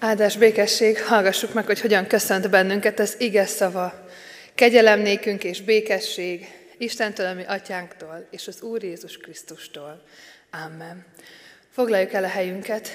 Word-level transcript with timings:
Áldás 0.00 0.36
békesség, 0.36 1.02
hallgassuk 1.02 1.52
meg, 1.52 1.66
hogy 1.66 1.80
hogyan 1.80 2.06
köszönt 2.06 2.50
bennünket 2.50 2.98
az 2.98 3.14
ige 3.18 3.46
szava. 3.46 4.06
Kegyelem 4.54 5.00
nékünk 5.00 5.44
és 5.44 5.62
békesség 5.62 6.46
Istentől, 6.76 7.26
ami 7.26 7.44
atyánktól, 7.46 8.26
és 8.30 8.48
az 8.48 8.62
Úr 8.62 8.82
Jézus 8.82 9.16
Krisztustól. 9.16 10.02
Amen. 10.50 11.04
Foglaljuk 11.70 12.12
el 12.12 12.24
a 12.24 12.28
helyünket. 12.28 12.88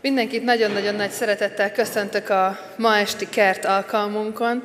Mindenkit 0.00 0.44
nagyon-nagyon 0.44 0.94
nagy 0.94 1.10
szeretettel 1.10 1.72
köszöntök 1.72 2.28
a 2.28 2.58
ma 2.76 2.96
esti 2.96 3.28
kert 3.28 3.64
alkalmunkon. 3.64 4.62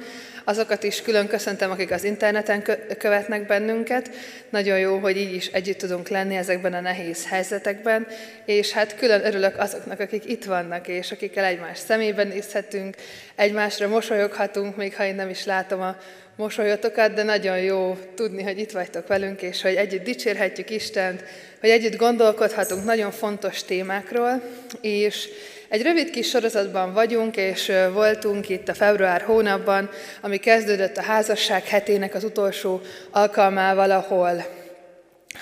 Azokat 0.52 0.84
is 0.84 1.02
külön 1.02 1.28
köszöntem, 1.28 1.72
akik 1.72 1.92
az 1.92 2.04
interneten 2.04 2.64
követnek 2.98 3.46
bennünket. 3.46 4.10
Nagyon 4.50 4.80
jó, 4.80 4.98
hogy 4.98 5.18
így 5.18 5.34
is 5.34 5.48
együtt 5.48 5.78
tudunk 5.78 6.08
lenni 6.08 6.36
ezekben 6.36 6.74
a 6.74 6.80
nehéz 6.80 7.28
helyzetekben, 7.28 8.08
és 8.46 8.72
hát 8.72 8.96
külön 8.96 9.26
örülök 9.26 9.60
azoknak, 9.60 10.00
akik 10.00 10.26
itt 10.26 10.46
vannak, 10.46 10.88
és 10.88 11.12
akikkel 11.12 11.44
egymás 11.44 11.78
szemében 11.78 12.28
nézhetünk, 12.28 12.96
egymásra 13.36 13.88
mosolyoghatunk, 13.88 14.76
még 14.76 14.96
ha 14.96 15.06
én 15.06 15.16
nem 15.16 15.30
is 15.30 15.46
látom 15.46 15.82
a 15.82 15.98
mosolyotokat, 16.36 17.14
de 17.14 17.24
nagyon 17.24 17.60
jó 17.60 17.98
tudni, 18.16 18.44
hogy 18.44 18.60
itt 18.60 18.72
vagytok 18.72 19.08
velünk, 19.08 19.42
és 19.42 19.62
hogy 19.62 19.76
együtt 19.76 20.04
dicsérhetjük 20.04 20.70
Istent, 20.70 21.24
hogy 21.60 21.70
együtt 21.70 21.96
gondolkodhatunk 21.96 22.86
nagyon 22.86 23.12
fontos 23.12 23.64
témákról, 23.64 24.42
és 24.82 25.30
egy 25.72 25.82
rövid 25.82 26.10
kis 26.10 26.30
sorozatban 26.30 26.94
vagyunk, 26.94 27.38
és 27.38 27.72
voltunk 27.94 28.50
itt 28.50 28.68
a 28.68 28.74
február 28.74 29.22
hónapban, 29.22 29.90
ami 30.22 30.38
kezdődött 30.38 30.98
a 30.98 31.02
házasság 31.02 31.64
hetének 31.64 32.14
az 32.14 32.24
utolsó 32.24 32.82
alkalmával, 33.12 33.92
ahol 33.92 34.46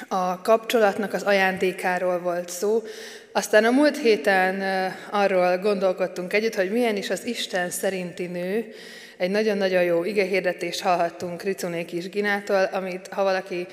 a 0.08 0.42
kapcsolatnak 0.42 1.14
az 1.14 1.24
ajándékáról 1.24 2.20
volt 2.20 2.50
szó. 2.50 2.84
Aztán 3.32 3.66
a 3.66 3.72
múlt 3.72 3.98
héten 3.98 4.64
arról 5.12 5.58
gondolkodtunk 5.58 6.34
együtt, 6.34 6.56
hogy 6.56 6.72
milyen 6.72 6.96
is 6.96 7.10
az 7.10 7.26
Isten 7.26 7.70
szerinti 7.70 8.26
nő, 8.26 8.74
egy 9.20 9.30
nagyon-nagyon 9.30 9.84
jó 9.84 10.04
igehirdetést 10.04 10.82
hallhattunk 10.82 11.44
Ricuné 11.44 11.86
Kis 11.86 12.10
Ginától, 12.10 12.64
amit 12.64 13.08
ha 13.08 13.24
valaki 13.24 13.68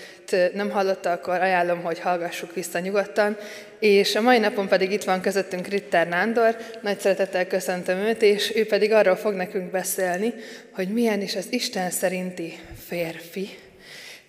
nem 0.52 0.70
hallotta, 0.70 1.10
akkor 1.10 1.40
ajánlom, 1.40 1.82
hogy 1.82 1.98
hallgassuk 1.98 2.54
vissza 2.54 2.78
nyugodtan. 2.78 3.36
És 3.78 4.14
a 4.14 4.20
mai 4.20 4.38
napon 4.38 4.68
pedig 4.68 4.92
itt 4.92 5.04
van 5.04 5.20
közöttünk 5.20 5.66
Ritter 5.66 6.08
Nándor, 6.08 6.56
nagy 6.80 7.00
szeretettel 7.00 7.46
köszöntöm 7.46 7.98
őt, 7.98 8.22
és 8.22 8.56
ő 8.56 8.66
pedig 8.66 8.92
arról 8.92 9.16
fog 9.16 9.34
nekünk 9.34 9.70
beszélni, 9.70 10.34
hogy 10.70 10.88
milyen 10.88 11.20
is 11.20 11.36
az 11.36 11.46
Isten 11.50 11.90
szerinti 11.90 12.58
férfi. 12.86 13.48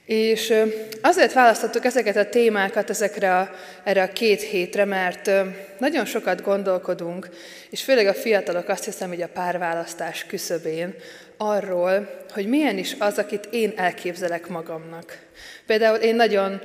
És 0.08 0.54
azért 1.02 1.34
választottuk 1.34 1.86
ezeket 1.86 2.16
a 2.16 2.30
témákat 2.30 2.90
ezekre 2.90 3.38
a, 3.38 3.52
erre 3.84 4.02
a 4.02 4.14
két 4.14 4.42
hétre, 4.42 4.86
mert 4.86 5.32
nagyon 5.78 6.06
sokat 6.06 6.42
gondolkodunk, 6.42 7.30
és 7.70 7.84
főleg 7.84 8.08
a 8.08 8.14
fiatalok 8.14 8.70
azt 8.70 8.86
hiszem, 8.86 9.10
hogy 9.10 9.22
a 9.22 9.28
párválasztás 9.28 10.26
küszöbén, 10.26 10.96
arról, 11.38 12.24
hogy 12.30 12.48
milyen 12.48 12.78
is 12.78 12.96
az, 13.00 13.18
akit 13.18 13.48
én 13.52 13.74
elképzelek 13.76 14.48
magamnak. 14.48 15.18
Például 15.66 15.98
én 15.98 16.16
nagyon 16.16 16.62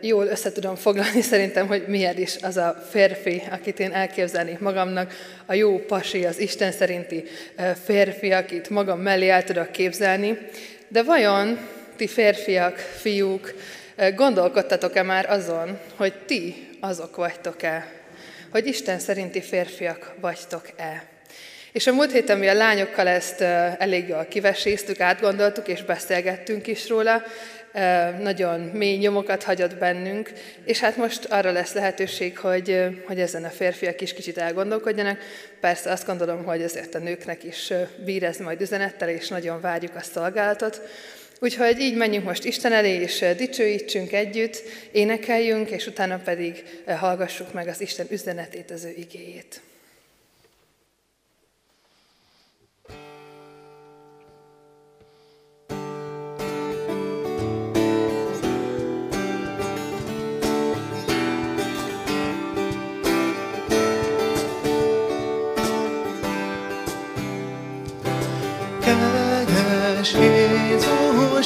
jól 0.00 0.26
össze 0.26 0.52
tudom 0.52 0.74
foglalni 0.74 1.20
szerintem, 1.32 1.66
hogy 1.66 1.84
milyen 1.86 2.18
is 2.18 2.36
az 2.42 2.56
a 2.56 2.84
férfi, 2.90 3.42
akit 3.50 3.80
én 3.80 3.92
elképzelnék 3.92 4.58
magamnak, 4.58 5.12
a 5.46 5.54
jó 5.54 5.78
pasi, 5.78 6.24
az 6.24 6.38
Isten 6.38 6.72
szerinti 6.72 7.24
férfi, 7.84 8.32
akit 8.32 8.70
magam 8.70 9.00
mellé 9.00 9.28
el 9.28 9.44
tudok 9.44 9.72
képzelni. 9.72 10.38
De 10.88 11.02
vajon 11.02 11.58
ti 11.96 12.06
férfiak, 12.06 12.76
fiúk, 12.76 13.54
gondolkodtatok-e 14.14 15.02
már 15.02 15.30
azon, 15.30 15.78
hogy 15.96 16.14
ti 16.26 16.68
azok 16.80 17.16
vagytok-e? 17.16 17.86
Hogy 18.50 18.66
Isten 18.66 18.98
szerinti 18.98 19.40
férfiak 19.40 20.14
vagytok-e? 20.20 21.04
És 21.72 21.86
a 21.86 21.92
múlt 21.92 22.12
héten 22.12 22.38
mi 22.38 22.48
a 22.48 22.54
lányokkal 22.54 23.08
ezt 23.08 23.40
elég 23.78 24.08
jól 24.08 24.24
kiveséztük, 24.24 25.00
átgondoltuk 25.00 25.68
és 25.68 25.82
beszélgettünk 25.82 26.66
is 26.66 26.88
róla, 26.88 27.22
nagyon 28.20 28.60
mély 28.60 28.96
nyomokat 28.96 29.42
hagyott 29.42 29.76
bennünk, 29.76 30.32
és 30.64 30.80
hát 30.80 30.96
most 30.96 31.24
arra 31.24 31.52
lesz 31.52 31.72
lehetőség, 31.72 32.38
hogy, 32.38 32.84
hogy 33.06 33.20
ezen 33.20 33.44
a 33.44 33.48
férfiak 33.48 34.00
is 34.00 34.12
kicsit 34.12 34.38
elgondolkodjanak. 34.38 35.18
Persze 35.60 35.90
azt 35.90 36.06
gondolom, 36.06 36.44
hogy 36.44 36.62
azért 36.62 36.94
a 36.94 36.98
nőknek 36.98 37.44
is 37.44 37.72
bír 38.04 38.24
ez 38.24 38.36
majd 38.36 38.60
üzenettel, 38.60 39.08
és 39.08 39.28
nagyon 39.28 39.60
várjuk 39.60 39.94
a 39.94 40.00
szolgálatot. 40.00 40.80
Úgyhogy 41.40 41.80
így 41.80 41.96
menjünk 41.96 42.24
most 42.24 42.44
Isten 42.44 42.72
elé, 42.72 43.00
és 43.00 43.24
dicsőítsünk 43.36 44.12
együtt, 44.12 44.62
énekeljünk, 44.92 45.70
és 45.70 45.86
utána 45.86 46.16
pedig 46.16 46.64
hallgassuk 46.86 47.52
meg 47.52 47.68
az 47.68 47.80
Isten 47.80 48.06
üzenetét, 48.10 48.70
az 48.70 48.84
ő 48.84 48.94
igéjét. 48.96 49.60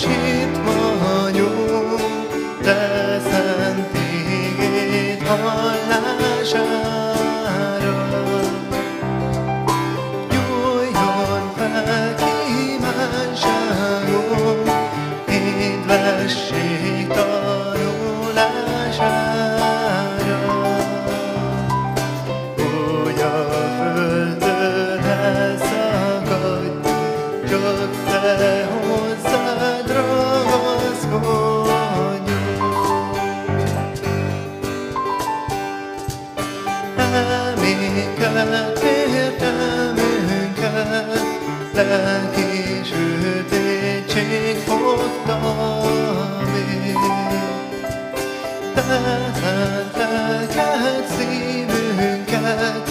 ritmos. 0.07 0.78
lelk 41.89 42.37
és 42.37 42.93
őtétség 43.25 44.57
fogtam 44.57 45.83
én. 46.57 46.97
Telt 48.75 49.97
lelked 49.97 51.07
szívünket, 51.19 52.87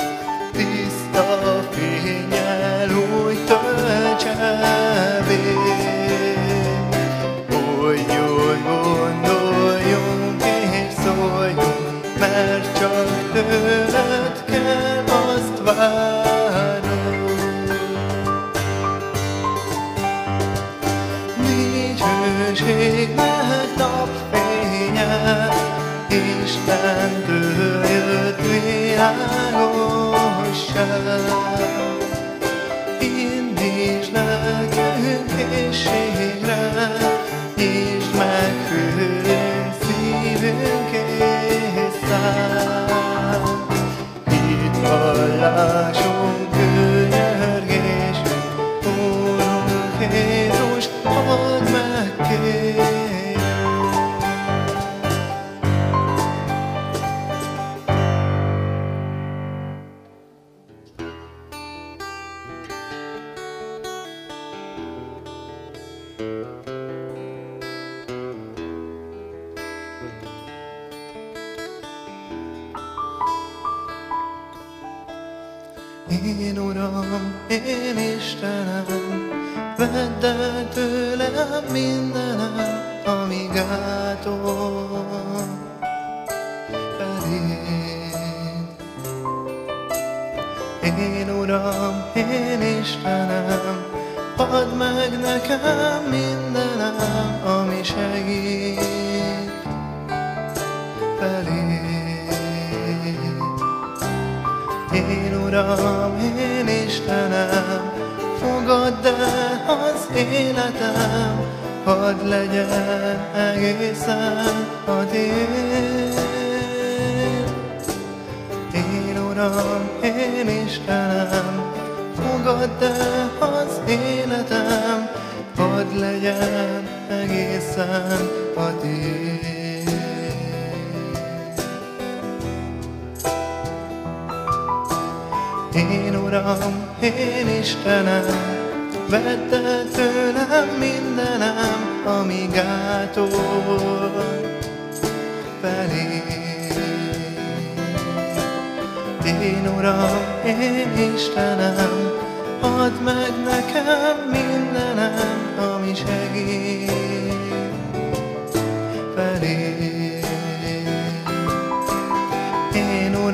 tiszta 0.51 1.63
fényel 1.71 2.89
úgy 2.89 3.39
töltsem 3.45 5.29
én. 5.29 5.77
Hogy 7.49 8.05
mert 12.19 12.79
csak 12.79 13.86
Istentől 26.67 27.85
jött 27.85 28.39
világosság. 28.41 29.17
Indíts 32.99 34.11
nekünk 34.11 35.31
és 35.39 35.87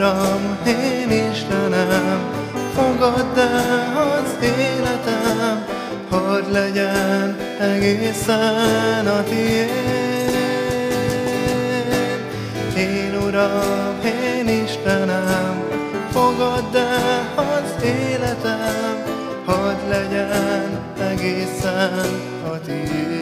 Uram, 0.04 0.58
én 0.68 1.12
Istenem, 1.32 2.20
fogadd 2.76 3.38
el 3.38 3.98
az 3.98 4.36
életem, 4.42 5.66
hadd 6.10 6.52
legyen 6.52 7.38
egészen 7.60 9.08
a 9.08 9.24
tiéd. 9.24 9.70
Én 12.78 13.16
Uram, 13.28 14.00
én 14.06 14.64
Istenem, 14.64 15.64
fogadd 16.12 16.76
el 16.76 17.34
az 17.36 17.84
életem, 17.84 19.04
hadd 19.46 19.90
legyen 19.90 20.80
egészen 21.12 22.10
a 22.46 22.60
tiéd. 22.66 23.13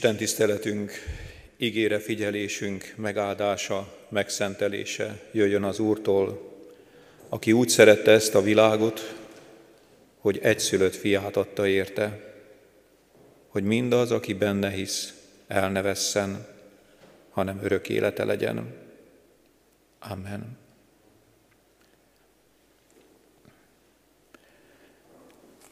Isten 0.00 0.16
tiszteletünk, 0.16 0.92
ígére 1.56 1.98
figyelésünk, 1.98 2.92
megáldása, 2.96 3.96
megszentelése 4.08 5.20
jöjjön 5.32 5.62
az 5.62 5.78
Úrtól, 5.78 6.52
aki 7.28 7.52
úgy 7.52 7.68
szerette 7.68 8.10
ezt 8.10 8.34
a 8.34 8.42
világot, 8.42 9.14
hogy 10.18 10.38
egyszülött 10.38 10.94
fiát 10.94 11.36
adta 11.36 11.66
érte, 11.66 12.34
hogy 13.48 13.62
mindaz, 13.62 14.10
aki 14.10 14.32
benne 14.34 14.70
hisz, 14.70 15.14
el 15.46 15.70
ne 15.70 15.82
vesszen, 15.82 16.46
hanem 17.30 17.60
örök 17.62 17.88
élete 17.88 18.24
legyen. 18.24 18.74
Amen. 19.98 20.58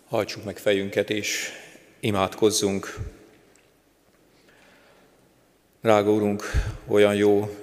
Hajtsuk 0.04 0.44
meg 0.44 0.58
fejünket 0.58 1.10
és 1.10 1.50
imádkozzunk. 2.00 3.16
Drága 5.88 6.12
Úrunk, 6.12 6.43
olyan 6.87 7.14
jó 7.14 7.56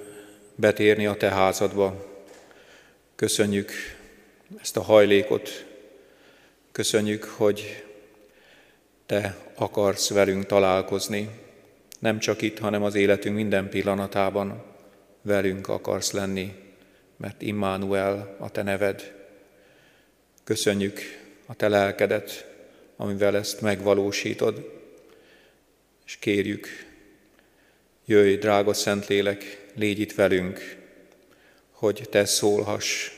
betérni 0.54 1.06
a 1.06 1.14
Te 1.14 1.30
házadba. 1.30 2.06
Köszönjük 3.16 3.70
ezt 4.60 4.76
a 4.76 4.82
hajlékot, 4.82 5.66
köszönjük, 6.72 7.24
hogy 7.24 7.84
Te 9.06 9.36
akarsz 9.54 10.10
velünk 10.10 10.46
találkozni. 10.46 11.28
Nem 11.98 12.18
csak 12.18 12.42
itt, 12.42 12.58
hanem 12.58 12.82
az 12.82 12.94
életünk 12.94 13.34
minden 13.34 13.68
pillanatában 13.68 14.62
velünk 15.22 15.68
akarsz 15.68 16.12
lenni, 16.12 16.54
mert 17.16 17.42
Immanuel 17.42 18.36
a 18.38 18.50
Te 18.50 18.62
neved. 18.62 19.14
Köszönjük 20.44 21.00
a 21.46 21.54
Te 21.54 21.68
lelkedet, 21.68 22.50
amivel 22.96 23.36
ezt 23.36 23.60
megvalósítod, 23.60 24.82
és 26.06 26.16
kérjük, 26.16 26.94
Jöjj, 28.08 28.34
drága 28.34 28.74
Szentlélek, 28.74 29.66
légy 29.74 29.98
itt 29.98 30.14
velünk, 30.14 30.76
hogy 31.70 32.06
Te 32.10 32.24
szólhass, 32.24 33.10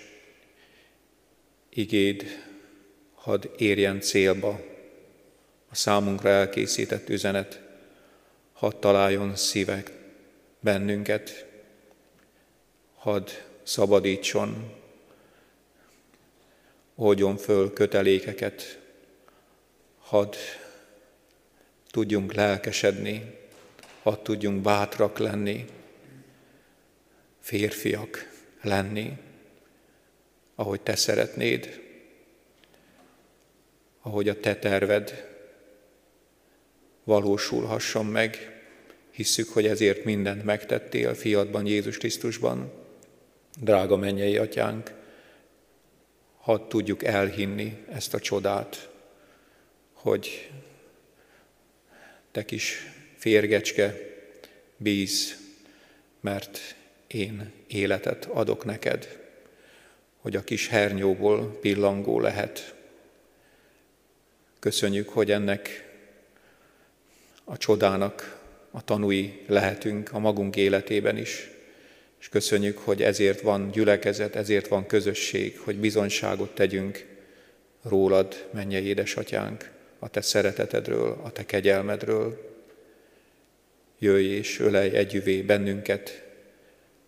igéd, 1.69 2.43
hadd 3.15 3.47
érjen 3.57 4.01
célba. 4.01 4.61
A 5.71 5.75
számunkra 5.75 6.29
elkészített 6.29 7.09
üzenet, 7.09 7.61
hadd 8.53 8.73
találjon 8.81 9.37
szívek 9.37 9.93
bennünket, 10.61 11.47
hadd 12.95 13.29
szabadítson, 13.63 14.75
oldjon 16.95 17.37
föl 17.37 17.73
kötelékeket, 17.73 18.79
hadd 19.99 20.35
tudjunk 21.91 22.33
lelkesedni, 22.33 23.38
hadd 24.09 24.23
tudjunk 24.23 24.63
bátrak 24.63 25.19
lenni, 25.19 25.65
férfiak 27.41 28.31
lenni, 28.63 29.17
ahogy 30.55 30.81
te 30.81 30.97
szeretnéd, 30.97 31.81
ahogy 34.01 34.29
a 34.29 34.41
te 34.41 34.57
terved 34.57 35.29
valósulhasson 37.05 38.07
meg. 38.07 38.63
Hisszük, 39.11 39.49
hogy 39.49 39.67
ezért 39.67 40.05
mindent 40.05 40.45
megtettél 40.45 41.15
fiadban, 41.15 41.67
Jézus 41.67 41.99
Krisztusban. 41.99 42.73
Drága 43.61 43.97
mennyei 43.97 44.37
atyánk, 44.37 44.93
hadd 46.39 46.69
tudjuk 46.69 47.05
elhinni 47.05 47.85
ezt 47.91 48.15
a 48.15 48.21
csodát, 48.21 48.91
hogy 49.93 50.51
te 52.31 52.45
kis 52.45 52.98
férgecske, 53.19 53.95
bíz, 54.77 55.37
mert 56.21 56.77
én 57.07 57.53
életet 57.67 58.25
adok 58.25 58.65
neked, 58.65 59.19
hogy 60.17 60.37
a 60.37 60.45
kis 60.45 60.69
hernyóból 60.69 61.59
pillangó 61.61 62.21
lehet. 62.21 62.75
Köszönjük, 64.59 65.09
hogy 65.09 65.31
ennek 65.31 65.93
a 67.45 67.57
csodának 67.57 68.41
a 68.71 68.85
tanúi 68.85 69.43
lehetünk 69.47 70.13
a 70.13 70.19
magunk 70.19 70.57
életében 70.57 71.17
is. 71.17 71.51
És 72.21 72.29
köszönjük, 72.29 72.79
hogy 72.79 73.03
ezért 73.03 73.41
van 73.41 73.71
gyülekezet, 73.71 74.37
ezért 74.37 74.69
van 74.69 74.87
közösség, 74.87 75.59
hogy 75.59 75.77
bizonyságot 75.77 76.55
tegyünk 76.55 77.07
rólad, 77.83 78.49
mennyei 78.51 78.85
édesatyánk, 78.85 79.71
a 79.99 80.09
te 80.09 80.21
szeretetedről, 80.21 81.21
a 81.23 81.31
te 81.31 81.47
kegyelmedről. 81.47 82.48
Jöjj 83.99 84.27
és 84.27 84.59
ölej 84.59 84.97
együvé 84.97 85.43
bennünket, 85.43 86.27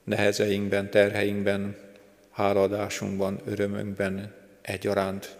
nehezeinkben, 0.05 0.91
terheinkben, 0.91 1.77
háladásunkban, 2.31 3.41
örömünkben 3.47 4.35
egyaránt. 4.63 5.37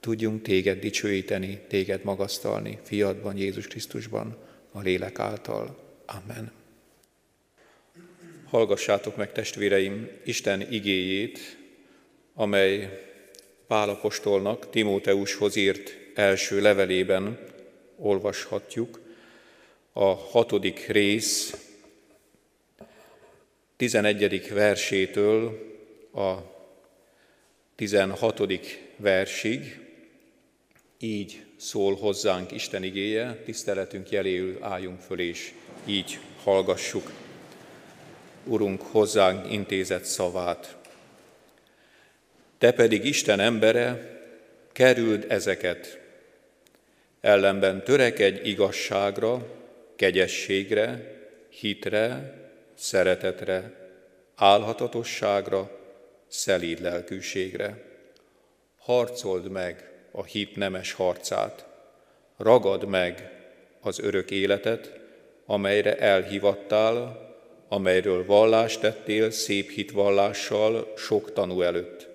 Tudjunk 0.00 0.42
téged 0.42 0.78
dicsőíteni, 0.78 1.60
téged 1.68 2.04
magasztalni, 2.04 2.78
fiadban, 2.82 3.36
Jézus 3.36 3.66
Krisztusban, 3.66 4.36
a 4.72 4.80
lélek 4.80 5.18
által. 5.18 5.78
Amen. 6.06 6.52
Hallgassátok 8.44 9.16
meg, 9.16 9.32
testvéreim, 9.32 10.08
Isten 10.24 10.72
igéjét, 10.72 11.38
amely 12.34 13.00
Pálapostolnak 13.66 14.70
Timóteushoz 14.70 15.56
írt 15.56 15.96
első 16.14 16.60
levelében 16.60 17.38
olvashatjuk. 17.96 19.05
A 19.98 20.14
hatodik 20.14 20.86
rész 20.86 21.56
11. 23.76 24.48
versétől 24.52 25.58
a 26.14 26.34
16. 27.74 28.42
versig, 28.96 29.80
így 30.98 31.44
szól 31.56 31.94
hozzánk 31.94 32.52
Isten 32.52 32.82
igéje, 32.82 33.42
tiszteletünk 33.44 34.10
jeléül 34.10 34.58
álljunk 34.60 35.00
föl, 35.00 35.20
és 35.20 35.52
így 35.86 36.18
hallgassuk. 36.42 37.10
Urunk 38.44 38.82
hozzánk 38.82 39.52
intézett 39.52 40.04
szavát. 40.04 40.76
Te 42.58 42.72
pedig 42.72 43.04
Isten 43.04 43.40
embere, 43.40 44.18
kerüld 44.72 45.26
ezeket. 45.28 46.00
Ellenben 47.20 47.84
törekedj 47.84 48.48
igazságra, 48.48 49.64
kegyességre, 49.96 51.14
hitre, 51.48 52.34
szeretetre, 52.74 53.72
álhatatosságra, 54.34 55.70
szelíd 56.28 56.80
lelkűségre. 56.80 57.84
Harcold 58.78 59.50
meg 59.50 59.90
a 60.10 60.24
hit 60.24 60.56
nemes 60.56 60.92
harcát, 60.92 61.66
ragad 62.36 62.88
meg 62.88 63.30
az 63.80 63.98
örök 63.98 64.30
életet, 64.30 64.92
amelyre 65.46 65.98
elhivattál, 65.98 67.24
amelyről 67.68 68.24
vallást 68.24 68.80
tettél 68.80 69.30
szép 69.30 69.70
hitvallással 69.70 70.92
sok 70.96 71.32
tanú 71.32 71.62
előtt. 71.62 72.08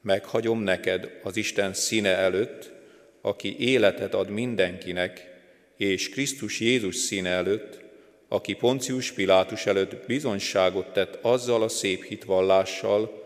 Meghagyom 0.00 0.60
neked 0.60 1.20
az 1.22 1.36
Isten 1.36 1.72
színe 1.72 2.16
előtt, 2.16 2.72
aki 3.20 3.58
életet 3.58 4.14
ad 4.14 4.28
mindenkinek, 4.28 5.33
és 5.76 6.08
Krisztus 6.08 6.60
Jézus 6.60 6.96
színe 6.96 7.30
előtt, 7.30 7.82
aki 8.28 8.54
Poncius 8.54 9.12
Pilátus 9.12 9.66
előtt 9.66 10.06
bizonyságot 10.06 10.92
tett 10.92 11.18
azzal 11.22 11.62
a 11.62 11.68
szép 11.68 12.04
hitvallással, 12.04 13.22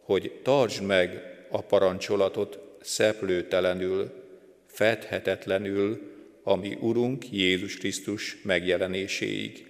hogy 0.00 0.32
tartsd 0.42 0.82
meg 0.82 1.36
a 1.50 1.62
parancsolatot 1.62 2.58
szeplőtelenül, 2.80 4.10
fedhetetlenül, 4.66 6.00
ami 6.42 6.76
Urunk 6.80 7.30
Jézus 7.30 7.76
Krisztus 7.76 8.36
megjelenéséig. 8.42 9.66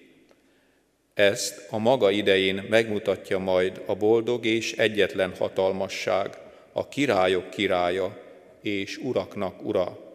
Ezt 1.14 1.66
a 1.70 1.78
maga 1.78 2.10
idején 2.10 2.66
megmutatja 2.68 3.38
majd 3.38 3.82
a 3.86 3.94
boldog 3.94 4.46
és 4.46 4.72
egyetlen 4.72 5.34
hatalmasság, 5.38 6.38
a 6.72 6.88
királyok 6.88 7.50
királya 7.50 8.18
és 8.62 8.96
uraknak 8.96 9.64
ura. 9.64 10.07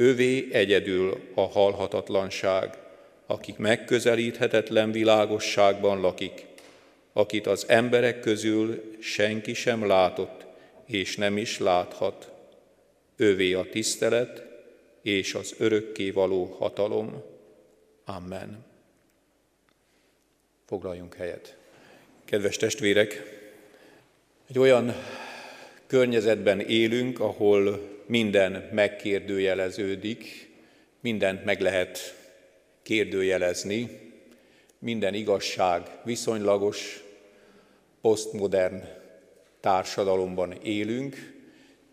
Övé 0.00 0.48
egyedül 0.52 1.20
a 1.34 1.40
halhatatlanság, 1.40 2.78
akik 3.26 3.56
megközelíthetetlen 3.56 4.92
világosságban 4.92 6.00
lakik, 6.00 6.46
akit 7.12 7.46
az 7.46 7.64
emberek 7.68 8.20
közül 8.20 8.96
senki 9.00 9.54
sem 9.54 9.86
látott, 9.86 10.46
és 10.86 11.16
nem 11.16 11.36
is 11.36 11.58
láthat. 11.58 12.32
Övé 13.16 13.52
a 13.52 13.68
tisztelet 13.70 14.42
és 15.02 15.34
az 15.34 15.54
örökké 15.58 16.10
való 16.10 16.44
hatalom. 16.44 17.22
Amen. 18.04 18.64
Foglaljunk 20.66 21.14
helyet. 21.14 21.56
Kedves 22.24 22.56
testvérek, 22.56 23.22
egy 24.48 24.58
olyan 24.58 24.94
környezetben 25.86 26.60
élünk, 26.60 27.20
ahol 27.20 27.96
minden 28.08 28.68
megkérdőjeleződik, 28.72 30.50
mindent 31.00 31.44
meg 31.44 31.60
lehet 31.60 31.98
kérdőjelezni, 32.82 34.00
minden 34.78 35.14
igazság 35.14 35.82
viszonylagos, 36.04 37.02
posztmodern 38.00 38.84
társadalomban 39.60 40.52
élünk, 40.52 41.16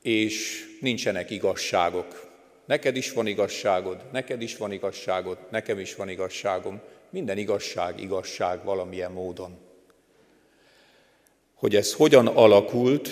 és 0.01 0.65
nincsenek 0.81 1.29
igazságok. 1.29 2.33
Neked 2.65 2.95
is 2.95 3.11
van 3.11 3.27
igazságod, 3.27 4.05
neked 4.11 4.41
is 4.41 4.57
van 4.57 4.71
igazságod, 4.71 5.37
nekem 5.51 5.79
is 5.79 5.95
van 5.95 6.09
igazságom. 6.09 6.81
Minden 7.09 7.37
igazság 7.37 7.99
igazság 7.99 8.63
valamilyen 8.63 9.11
módon. 9.11 9.57
Hogy 11.53 11.75
ez 11.75 11.93
hogyan 11.93 12.27
alakult, 12.27 13.09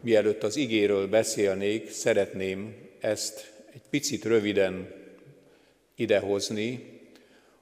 mielőtt 0.00 0.42
az 0.42 0.56
igéről 0.56 1.08
beszélnék, 1.08 1.90
szeretném 1.90 2.76
ezt 3.00 3.52
egy 3.74 3.82
picit 3.90 4.24
röviden 4.24 4.94
idehozni, 5.94 7.00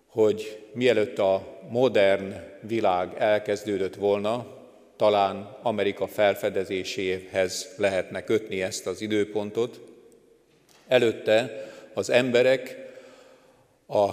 hogy 0.06 0.58
mielőtt 0.72 1.18
a 1.18 1.60
modern 1.68 2.34
világ 2.60 3.14
elkezdődött 3.18 3.94
volna, 3.94 4.54
talán 4.96 5.58
Amerika 5.62 6.06
felfedezéséhez 6.06 7.74
lehetne 7.76 8.24
kötni 8.24 8.62
ezt 8.62 8.86
az 8.86 9.00
időpontot. 9.00 9.80
Előtte 10.88 11.70
az 11.94 12.10
emberek 12.10 12.76
a 13.88 14.08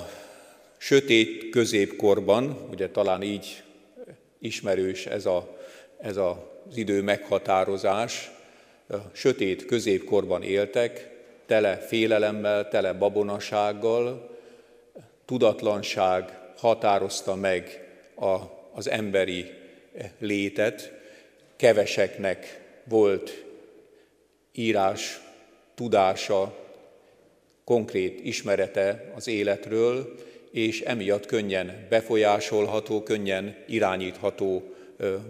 sötét 0.77 1.49
középkorban, 1.49 2.67
ugye 2.71 2.89
talán 2.89 3.21
így 3.21 3.63
ismerős 4.39 5.05
ez, 5.05 5.25
a, 5.25 5.57
ez 5.99 6.17
az 6.69 6.77
idő 6.77 7.01
meghatározás, 7.01 8.31
sötét 9.11 9.65
középkorban 9.65 10.43
éltek, 10.43 11.09
tele 11.45 11.77
félelemmel, 11.77 12.67
tele 12.67 12.93
babonasággal, 12.93 14.29
tudatlanság 15.25 16.39
határozta 16.57 17.35
meg 17.35 17.87
a, 18.15 18.35
az 18.73 18.89
emberi 18.89 19.51
létet, 20.17 20.93
keveseknek 21.55 22.61
volt 22.83 23.43
írás 24.51 25.21
tudása, 25.75 26.57
konkrét 27.63 28.25
ismerete 28.25 29.11
az 29.15 29.27
életről, 29.27 30.15
és 30.51 30.81
emiatt 30.81 31.25
könnyen 31.25 31.85
befolyásolható, 31.89 33.03
könnyen 33.03 33.55
irányítható 33.67 34.63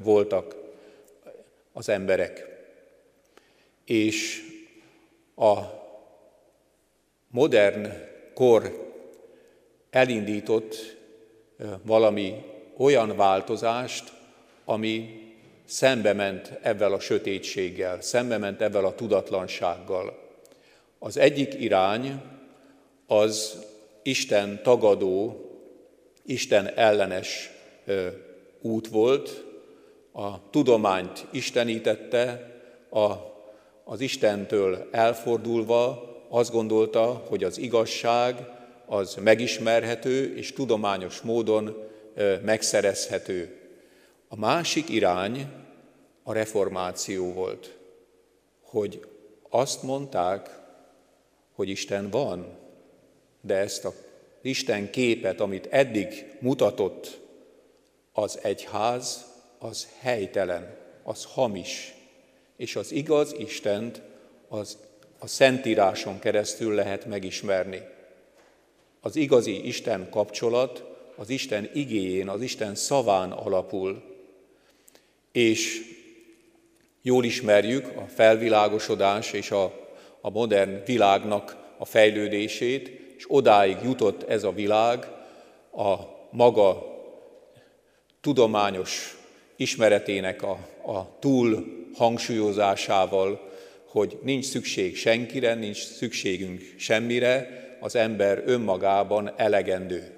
voltak 0.03 0.62
az 1.73 1.89
emberek. 1.89 2.45
És 3.85 4.41
a 5.35 5.59
modern 7.27 7.87
kor 8.33 8.91
elindított 9.89 10.97
valami 11.81 12.43
olyan 12.77 13.15
változást, 13.15 14.11
ami 14.65 15.21
szembe 15.65 16.13
ment 16.13 16.51
ebben 16.61 16.91
a 16.91 16.99
sötétséggel, 16.99 18.01
szembe 18.01 18.37
ment 18.37 18.61
ebben 18.61 18.83
a 18.83 18.95
tudatlansággal. 18.95 20.31
Az 20.99 21.17
egyik 21.17 21.53
irány 21.53 22.21
az 23.07 23.65
Isten 24.03 24.59
tagadó, 24.63 25.45
Isten 26.25 26.67
ellenes 26.67 27.51
út 28.61 28.87
volt, 28.87 29.43
a 30.13 30.49
tudományt 30.49 31.25
istenítette, 31.31 32.51
a, 32.89 33.11
az 33.83 34.01
Istentől 34.01 34.87
elfordulva 34.91 36.11
azt 36.29 36.51
gondolta, 36.51 37.23
hogy 37.27 37.43
az 37.43 37.57
igazság 37.57 38.47
az 38.85 39.15
megismerhető 39.15 40.35
és 40.35 40.53
tudományos 40.53 41.21
módon 41.21 41.89
megszerezhető. 42.41 43.57
A 44.27 44.35
másik 44.35 44.89
irány 44.89 45.47
a 46.23 46.33
reformáció 46.33 47.33
volt, 47.33 47.77
hogy 48.61 49.05
azt 49.49 49.83
mondták, 49.83 50.59
hogy 51.55 51.69
Isten 51.69 52.09
van, 52.09 52.57
de 53.41 53.55
ezt 53.55 53.85
a 53.85 53.93
Isten 54.41 54.89
képet, 54.89 55.39
amit 55.39 55.67
eddig 55.69 56.37
mutatott 56.39 57.19
az 58.11 58.39
egyház, 58.41 59.32
az 59.63 59.87
helytelen, 59.99 60.77
az 61.03 61.25
hamis, 61.25 61.93
és 62.57 62.75
az 62.75 62.91
igaz 62.91 63.35
Istent 63.37 64.01
az 64.47 64.77
a 65.19 65.27
Szentíráson 65.27 66.19
keresztül 66.19 66.73
lehet 66.73 67.05
megismerni. 67.05 67.81
Az 69.01 69.15
igazi 69.15 69.67
Isten 69.67 70.09
kapcsolat 70.09 70.83
az 71.15 71.29
Isten 71.29 71.69
igéjén, 71.73 72.29
az 72.29 72.41
Isten 72.41 72.75
szaván 72.75 73.31
alapul, 73.31 74.03
és 75.31 75.81
jól 77.01 77.23
ismerjük 77.23 77.97
a 77.97 78.05
felvilágosodás 78.07 79.31
és 79.31 79.51
a, 79.51 79.63
a 80.21 80.29
modern 80.29 80.83
világnak 80.85 81.73
a 81.77 81.85
fejlődését, 81.85 82.87
és 83.17 83.25
odáig 83.27 83.77
jutott 83.83 84.23
ez 84.23 84.43
a 84.43 84.51
világ 84.51 85.07
a 85.71 85.95
maga 86.31 86.83
tudományos 88.21 89.22
ismeretének 89.63 90.43
a, 90.43 90.51
a 90.85 91.19
túl 91.19 91.65
hangsúlyozásával, 91.93 93.51
hogy 93.85 94.17
nincs 94.21 94.45
szükség 94.45 94.95
senkire, 94.95 95.53
nincs 95.53 95.85
szükségünk 95.85 96.61
semmire, 96.77 97.61
az 97.79 97.95
ember 97.95 98.43
önmagában 98.45 99.33
elegendő. 99.37 100.11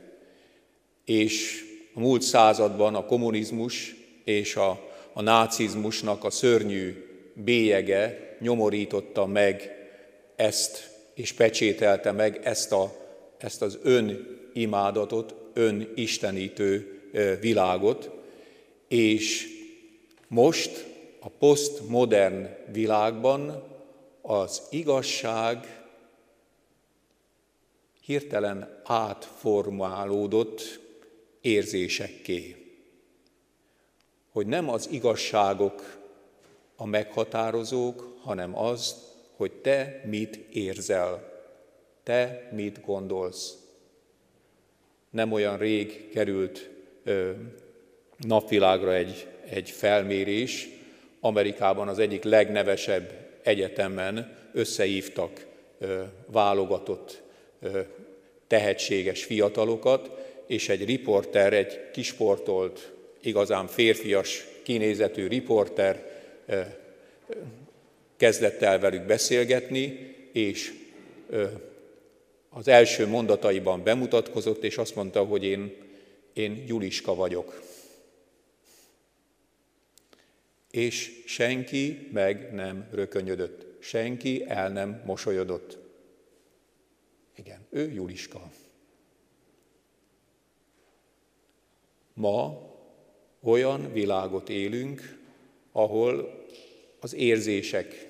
És 1.06 1.64
a 1.94 2.00
múlt 2.00 2.22
században 2.22 2.96
a 2.96 3.06
kommunizmus 3.06 3.96
és 4.24 4.56
a, 4.56 4.90
a 5.14 5.22
nácizmusnak 5.22 6.24
a 6.24 6.30
szörnyű 6.30 7.06
bélyege 7.34 8.36
nyomorította 8.40 9.26
meg 9.26 9.72
ezt, 10.36 10.90
és 11.14 11.34
pecsételte 11.34 12.12
meg 12.12 12.40
ezt, 12.44 12.72
a, 12.72 12.96
ezt 13.38 13.62
az 13.62 13.80
önimádatot, 13.84 15.36
önistenítő 15.54 17.00
világot, 17.42 18.15
és 18.96 19.48
most 20.28 20.86
a 21.20 21.30
posztmodern 21.30 22.48
világban 22.72 23.64
az 24.22 24.62
igazság 24.70 25.84
hirtelen 28.02 28.82
átformálódott 28.84 30.80
érzésekké. 31.42 32.56
Hogy 34.32 34.48
nem 34.48 34.70
az 34.70 34.90
igazságok 34.92 36.04
a 36.76 36.86
meghatározók, 36.86 38.18
hanem 38.22 38.58
az, 38.58 38.96
hogy 39.36 39.52
te 39.52 40.02
mit 40.06 40.36
érzel, 40.36 41.34
te 42.04 42.50
mit 42.52 42.86
gondolsz. 42.86 43.58
Nem 45.10 45.32
olyan 45.32 45.58
rég 45.58 46.10
került 46.10 46.70
ö, 47.04 47.32
napvilágra 48.18 48.94
egy, 48.94 49.28
egy 49.50 49.70
felmérés, 49.70 50.70
Amerikában 51.20 51.88
az 51.88 52.00
egyik 52.00 52.24
legnevesebb 52.24 53.12
egyetemen 53.44 54.38
összehívtak 54.54 55.46
válogatott 56.26 57.22
tehetséges 58.48 59.24
fiatalokat, 59.24 60.10
és 60.48 60.70
egy 60.70 60.86
riporter, 60.86 61.54
egy 61.54 61.92
kisportolt, 61.92 62.92
igazán 63.22 63.68
férfias 63.68 64.46
kinézetű 64.64 65.28
riporter 65.28 66.04
kezdett 68.18 68.62
el 68.62 68.80
velük 68.80 69.06
beszélgetni, 69.06 70.16
és 70.32 70.74
az 72.50 72.68
első 72.68 73.08
mondataiban 73.08 73.84
bemutatkozott, 73.84 74.64
és 74.64 74.78
azt 74.78 74.96
mondta, 74.96 75.24
hogy 75.24 75.44
én, 75.44 75.74
én 76.34 76.64
Juliska 76.68 77.16
vagyok. 77.16 77.62
És 80.76 81.24
senki 81.26 82.10
meg 82.12 82.54
nem 82.54 82.88
rökönyödött, 82.92 83.66
senki 83.80 84.46
el 84.48 84.70
nem 84.70 85.02
mosolyodott. 85.06 85.78
Igen, 87.36 87.66
ő 87.70 87.92
Juliska. 87.92 88.50
Ma 92.14 92.62
olyan 93.42 93.92
világot 93.92 94.50
élünk, 94.50 95.20
ahol 95.72 96.44
az 97.00 97.14
érzések 97.14 98.08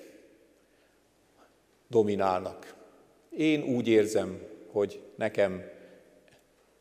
dominálnak. 1.88 2.76
Én 3.30 3.64
úgy 3.64 3.88
érzem, 3.88 4.42
hogy 4.68 5.02
nekem 5.16 5.64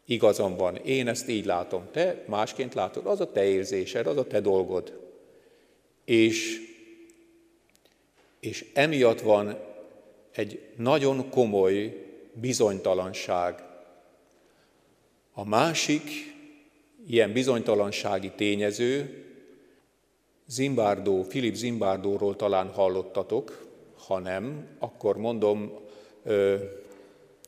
igazam 0.05 0.57
van, 0.57 0.77
én 0.77 1.09
ezt 1.09 1.29
így 1.29 1.45
látom, 1.45 1.89
te 1.91 2.25
másként 2.29 2.75
látod, 2.75 3.07
az 3.07 3.21
a 3.21 3.33
te 3.33 3.45
érzésed, 3.45 4.07
az 4.07 4.17
a 4.17 4.27
te 4.27 4.41
dolgod. 4.41 5.04
És, 6.05 6.61
és 8.41 8.67
emiatt 8.73 9.21
van 9.21 9.59
egy 10.33 10.61
nagyon 10.77 11.31
komoly 11.31 12.07
bizonytalanság. 12.33 13.63
A 15.33 15.45
másik 15.45 16.35
ilyen 17.07 17.33
bizonytalansági 17.33 18.31
tényező, 18.31 19.25
Zimbardo, 20.47 21.23
Philip 21.23 21.55
Zimbardoról 21.55 22.37
talán 22.37 22.69
hallottatok, 22.69 23.67
ha 24.07 24.19
nem, 24.19 24.67
akkor 24.79 25.17
mondom, 25.17 25.73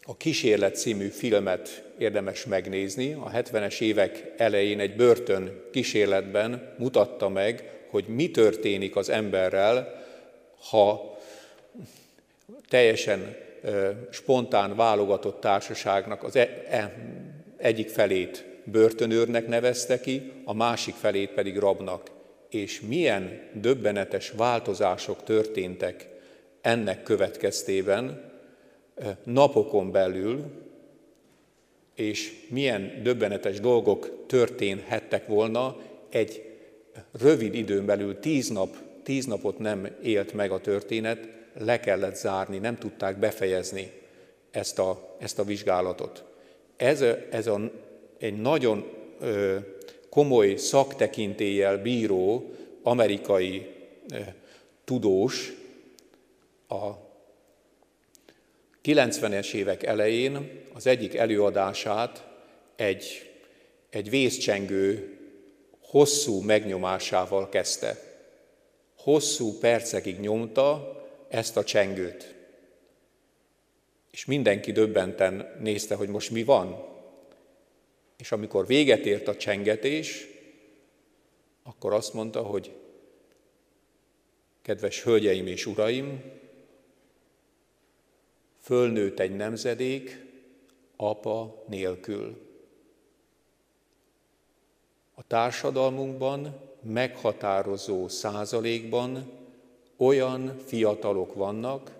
a 0.02 0.16
Kísérlet 0.16 0.76
című 0.76 1.08
filmet 1.08 1.84
érdemes 1.98 2.44
megnézni. 2.44 3.12
A 3.12 3.30
70-es 3.34 3.80
évek 3.80 4.32
elején 4.36 4.80
egy 4.80 4.96
börtön 4.96 5.62
kísérletben 5.72 6.74
mutatta 6.78 7.28
meg, 7.28 7.75
hogy 7.96 8.14
mi 8.14 8.30
történik 8.30 8.96
az 8.96 9.08
emberrel, 9.08 10.04
ha 10.70 11.18
teljesen 12.68 13.36
spontán 14.10 14.76
válogatott 14.76 15.40
társaságnak 15.40 16.22
az 16.22 16.36
e, 16.36 16.64
e, 16.68 16.94
egyik 17.56 17.88
felét 17.88 18.44
börtönőrnek 18.64 19.48
nevezte 19.48 20.00
ki, 20.00 20.32
a 20.44 20.54
másik 20.54 20.94
felét 20.94 21.30
pedig 21.30 21.58
rabnak. 21.58 22.10
És 22.48 22.80
milyen 22.80 23.40
döbbenetes 23.52 24.30
változások 24.30 25.22
történtek 25.22 26.08
ennek 26.60 27.02
következtében 27.02 28.32
napokon 29.24 29.90
belül, 29.90 30.44
és 31.94 32.32
milyen 32.48 33.00
döbbenetes 33.02 33.60
dolgok 33.60 34.26
történhettek 34.26 35.26
volna 35.26 35.76
egy 36.10 36.45
rövid 37.20 37.54
időn 37.54 37.86
belül, 37.86 38.18
tíz, 38.18 38.48
nap, 38.48 38.76
tíz 39.02 39.24
napot 39.26 39.58
nem 39.58 39.88
élt 40.02 40.32
meg 40.32 40.50
a 40.50 40.60
történet, 40.60 41.28
le 41.58 41.80
kellett 41.80 42.16
zárni, 42.16 42.58
nem 42.58 42.78
tudták 42.78 43.18
befejezni 43.18 43.90
ezt 44.50 44.78
a, 44.78 45.16
ezt 45.18 45.38
a 45.38 45.44
vizsgálatot. 45.44 46.24
Ez, 46.76 47.00
a, 47.00 47.16
ez 47.30 47.46
a 47.46 47.70
egy 48.18 48.40
nagyon 48.40 48.84
ö, 49.20 49.56
komoly 50.10 50.56
szaktekintéllyel 50.56 51.78
bíró 51.78 52.54
amerikai 52.82 53.66
ö, 54.12 54.18
tudós 54.84 55.52
a 56.68 56.90
90-es 58.84 59.52
évek 59.52 59.82
elején 59.82 60.62
az 60.72 60.86
egyik 60.86 61.14
előadását 61.14 62.26
egy, 62.76 63.30
egy 63.90 64.10
vészcsengő 64.10 65.15
hosszú 65.86 66.40
megnyomásával 66.40 67.48
kezdte. 67.48 67.98
Hosszú 68.98 69.58
percekig 69.58 70.20
nyomta 70.20 70.96
ezt 71.28 71.56
a 71.56 71.64
csengőt. 71.64 72.34
És 74.10 74.24
mindenki 74.24 74.72
döbbenten 74.72 75.56
nézte, 75.60 75.94
hogy 75.94 76.08
most 76.08 76.30
mi 76.30 76.44
van. 76.44 76.84
És 78.18 78.32
amikor 78.32 78.66
véget 78.66 79.06
ért 79.06 79.28
a 79.28 79.36
csengetés, 79.36 80.26
akkor 81.62 81.92
azt 81.92 82.12
mondta, 82.12 82.42
hogy 82.42 82.72
kedves 84.62 85.02
hölgyeim 85.02 85.46
és 85.46 85.66
uraim, 85.66 86.22
fölnőtt 88.60 89.18
egy 89.18 89.36
nemzedék 89.36 90.24
apa 90.96 91.64
nélkül. 91.68 92.45
A 95.18 95.26
társadalmunkban 95.26 96.60
meghatározó 96.82 98.08
százalékban 98.08 99.30
olyan 99.96 100.58
fiatalok 100.66 101.34
vannak, 101.34 101.94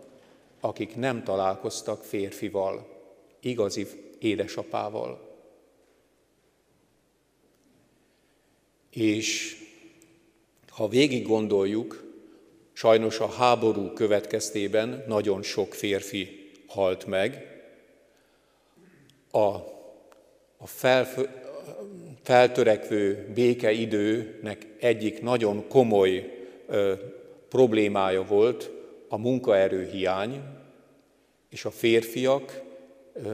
akik 0.61 0.97
nem 0.97 1.25
találkoztak 1.25 2.05
férfival, 2.05 2.87
igazi 3.41 3.87
édesapával. 4.19 5.39
És 8.91 9.57
ha 10.69 10.89
végig 10.89 11.27
gondoljuk, 11.27 12.05
sajnos 12.73 13.21
a 13.21 13.29
háború 13.29 13.93
következtében 13.93 15.05
nagyon 15.07 15.43
sok 15.43 15.75
férfi 15.75 16.53
halt 16.67 17.07
meg. 17.07 17.61
A, 19.31 19.47
a 20.57 20.67
felfö, 20.67 21.23
feltörekvő 22.27 23.31
békeidőnek 23.35 24.67
egyik 24.81 25.23
nagyon 25.23 25.69
komoly 25.69 26.47
ö, 26.67 26.95
problémája 27.49 28.25
volt 28.25 28.71
a 29.09 29.19
munkaerőhiány, 29.19 30.43
és 31.49 31.65
a 31.65 31.71
férfiak 31.71 32.63
ö, 33.13 33.33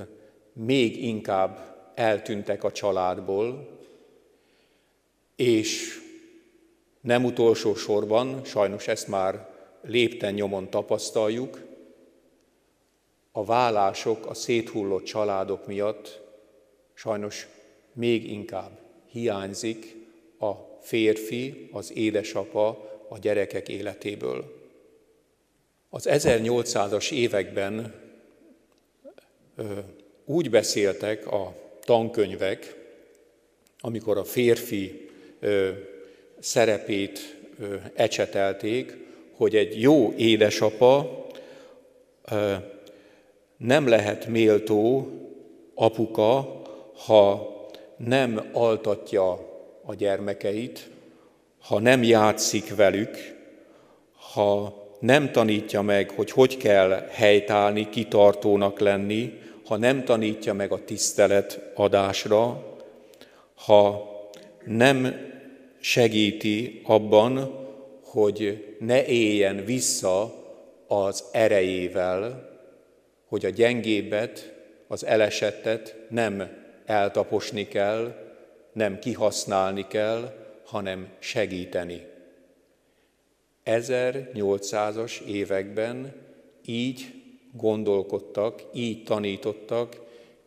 még 0.52 1.04
inkább 1.04 1.76
eltűntek 1.94 2.64
a 2.64 2.72
családból, 2.72 3.68
és 5.36 6.00
nem 7.00 7.24
utolsó 7.24 7.74
sorban, 7.74 8.44
sajnos 8.44 8.88
ezt 8.88 9.08
már 9.08 9.48
lépten 9.82 10.34
nyomon 10.34 10.70
tapasztaljuk, 10.70 11.60
a 13.30 13.44
vállások, 13.44 14.26
a 14.26 14.34
széthullott 14.34 15.04
családok 15.04 15.66
miatt 15.66 16.20
sajnos 16.94 17.46
még 17.92 18.30
inkább 18.30 18.81
hiányzik 19.12 19.96
a 20.38 20.52
férfi, 20.80 21.68
az 21.72 21.92
édesapa 21.96 22.90
a 23.08 23.18
gyerekek 23.18 23.68
életéből. 23.68 24.60
Az 25.90 26.06
1800-as 26.10 27.12
években 27.12 27.94
úgy 30.24 30.50
beszéltek 30.50 31.26
a 31.26 31.54
tankönyvek, 31.84 32.76
amikor 33.78 34.18
a 34.18 34.24
férfi 34.24 35.10
szerepét 36.38 37.36
ecsetelték, 37.94 38.96
hogy 39.32 39.56
egy 39.56 39.80
jó 39.80 40.12
édesapa 40.16 41.26
nem 43.56 43.88
lehet 43.88 44.26
méltó 44.26 45.10
apuka, 45.74 46.62
ha 46.94 47.51
nem 48.06 48.48
altatja 48.52 49.30
a 49.84 49.94
gyermekeit, 49.94 50.90
ha 51.60 51.78
nem 51.78 52.02
játszik 52.02 52.74
velük, 52.74 53.16
ha 54.32 54.80
nem 55.00 55.32
tanítja 55.32 55.82
meg, 55.82 56.10
hogy 56.10 56.30
hogy 56.30 56.56
kell 56.56 57.06
helytállni, 57.10 57.88
kitartónak 57.88 58.78
lenni, 58.78 59.38
ha 59.66 59.76
nem 59.76 60.04
tanítja 60.04 60.52
meg 60.52 60.72
a 60.72 60.84
tisztelet 60.84 61.70
adásra, 61.74 62.64
ha 63.54 64.10
nem 64.64 65.14
segíti 65.80 66.80
abban, 66.84 67.60
hogy 68.04 68.66
ne 68.78 69.06
éljen 69.06 69.64
vissza 69.64 70.34
az 70.86 71.24
erejével, 71.32 72.50
hogy 73.28 73.44
a 73.44 73.50
gyengébbet, 73.50 74.52
az 74.88 75.04
elesettet 75.04 75.96
nem 76.08 76.61
eltaposni 76.84 77.68
kell, 77.68 78.14
nem 78.72 78.98
kihasználni 78.98 79.86
kell, 79.86 80.34
hanem 80.64 81.08
segíteni. 81.18 82.06
1800-as 83.64 85.20
években 85.20 86.14
így 86.64 87.22
gondolkodtak, 87.52 88.62
így 88.74 89.04
tanítottak, 89.04 89.96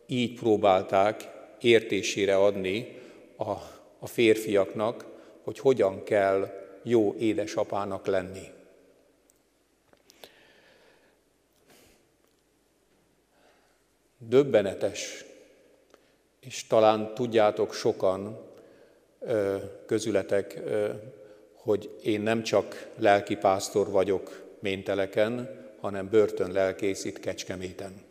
így 0.06 0.38
próbálták 0.38 1.28
értésére 1.60 2.36
adni 2.36 2.98
a, 3.36 3.50
a 3.98 4.06
férfiaknak, 4.06 5.04
hogy 5.42 5.58
hogyan 5.58 6.02
kell 6.02 6.64
jó 6.82 7.14
édesapának 7.18 8.06
lenni. 8.06 8.54
Döbbenetes 14.18 15.25
és 16.46 16.66
talán 16.66 17.14
tudjátok 17.14 17.74
sokan 17.74 18.38
közületek, 19.86 20.60
hogy 21.54 21.90
én 22.02 22.20
nem 22.20 22.42
csak 22.42 22.88
lelkipásztor 22.98 23.90
vagyok 23.90 24.44
Ménteleken, 24.60 25.64
hanem 25.80 26.08
börtön 26.10 26.52
lelkész 26.52 27.04
itt 27.04 27.20
Kecskeméten. 27.20 28.02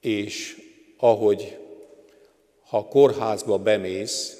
És 0.00 0.56
ahogy 0.98 1.58
ha 2.68 2.84
kórházba 2.84 3.58
bemész, 3.58 4.38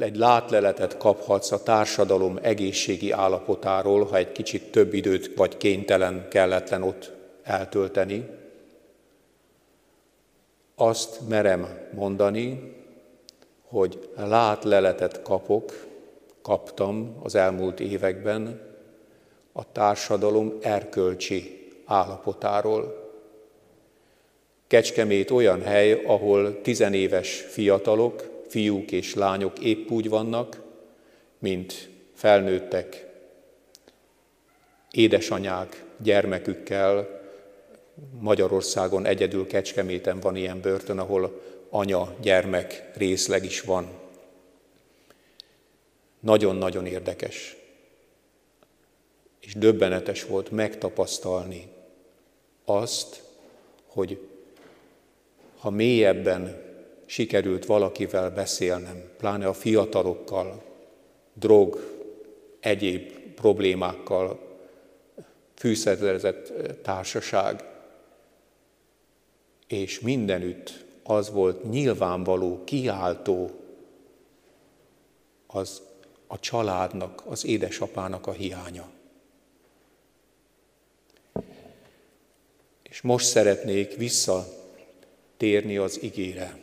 egy 0.00 0.16
látleletet 0.16 0.96
kaphatsz 0.96 1.52
a 1.52 1.62
társadalom 1.62 2.38
egészségi 2.42 3.10
állapotáról, 3.10 4.04
ha 4.04 4.16
egy 4.16 4.32
kicsit 4.32 4.70
több 4.70 4.94
időt 4.94 5.34
vagy 5.34 5.56
kénytelen, 5.56 6.28
kelletlen 6.28 6.82
ott 6.82 7.12
eltölteni, 7.42 8.42
azt 10.74 11.28
merem 11.28 11.88
mondani, 11.94 12.74
hogy 13.62 14.08
látleletet 14.16 15.22
kapok, 15.22 15.86
kaptam 16.42 17.16
az 17.22 17.34
elmúlt 17.34 17.80
években 17.80 18.60
a 19.52 19.72
társadalom 19.72 20.52
erkölcsi 20.60 21.70
állapotáról. 21.84 23.12
Kecskemét 24.66 25.30
olyan 25.30 25.62
hely, 25.62 25.92
ahol 25.92 26.60
tizenéves 26.60 27.40
fiatalok, 27.40 28.42
fiúk 28.48 28.92
és 28.92 29.14
lányok 29.14 29.58
épp 29.58 29.90
úgy 29.90 30.08
vannak, 30.08 30.62
mint 31.38 31.88
felnőttek, 32.14 33.06
édesanyák 34.90 35.84
gyermekükkel, 35.96 37.22
Magyarországon 38.20 39.06
egyedül 39.06 39.46
Kecskeméten 39.46 40.20
van 40.20 40.36
ilyen 40.36 40.60
börtön, 40.60 40.98
ahol 40.98 41.40
anya-gyermek 41.70 42.90
részleg 42.94 43.44
is 43.44 43.60
van. 43.60 43.88
Nagyon-nagyon 46.20 46.86
érdekes 46.86 47.56
és 49.46 49.54
döbbenetes 49.54 50.24
volt 50.24 50.50
megtapasztalni 50.50 51.68
azt, 52.64 53.22
hogy 53.86 54.28
ha 55.58 55.70
mélyebben 55.70 56.62
sikerült 57.06 57.66
valakivel 57.66 58.30
beszélnem, 58.30 59.10
pláne 59.18 59.46
a 59.46 59.52
fiatalokkal, 59.52 60.62
drog, 61.32 61.92
egyéb 62.60 63.12
problémákkal 63.34 64.58
fűszerezett 65.54 66.52
társaság, 66.82 67.64
és 69.66 70.00
mindenütt 70.00 70.84
az 71.02 71.30
volt 71.30 71.70
nyilvánvaló, 71.70 72.64
kiáltó 72.64 73.50
az 75.46 75.82
a 76.26 76.38
családnak, 76.38 77.22
az 77.26 77.44
édesapának 77.44 78.26
a 78.26 78.32
hiánya. 78.32 78.90
És 82.82 83.00
most 83.00 83.26
szeretnék 83.26 83.96
visszatérni 83.96 85.76
az 85.76 86.02
igére. 86.02 86.58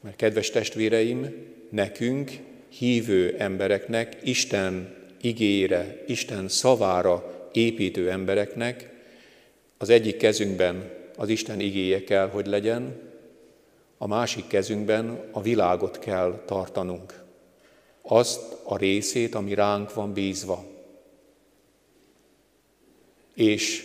Mert 0.00 0.16
kedves 0.16 0.50
testvéreim, 0.50 1.34
nekünk, 1.70 2.30
hívő 2.68 3.36
embereknek, 3.38 4.16
Isten 4.22 4.96
igére, 5.20 6.02
Isten 6.06 6.48
szavára 6.48 7.48
építő 7.52 8.10
embereknek 8.10 8.90
az 9.78 9.88
egyik 9.88 10.16
kezünkben 10.16 10.90
az 11.16 11.28
Isten 11.28 11.60
igéje 11.60 12.04
kell, 12.04 12.28
hogy 12.28 12.46
legyen, 12.46 13.06
a 13.98 14.06
másik 14.06 14.46
kezünkben 14.46 15.28
a 15.30 15.42
világot 15.42 15.98
kell 15.98 16.42
tartanunk. 16.46 17.24
Azt 18.02 18.56
a 18.64 18.76
részét, 18.76 19.34
ami 19.34 19.54
ránk 19.54 19.94
van 19.94 20.12
bízva. 20.12 20.64
És 23.34 23.84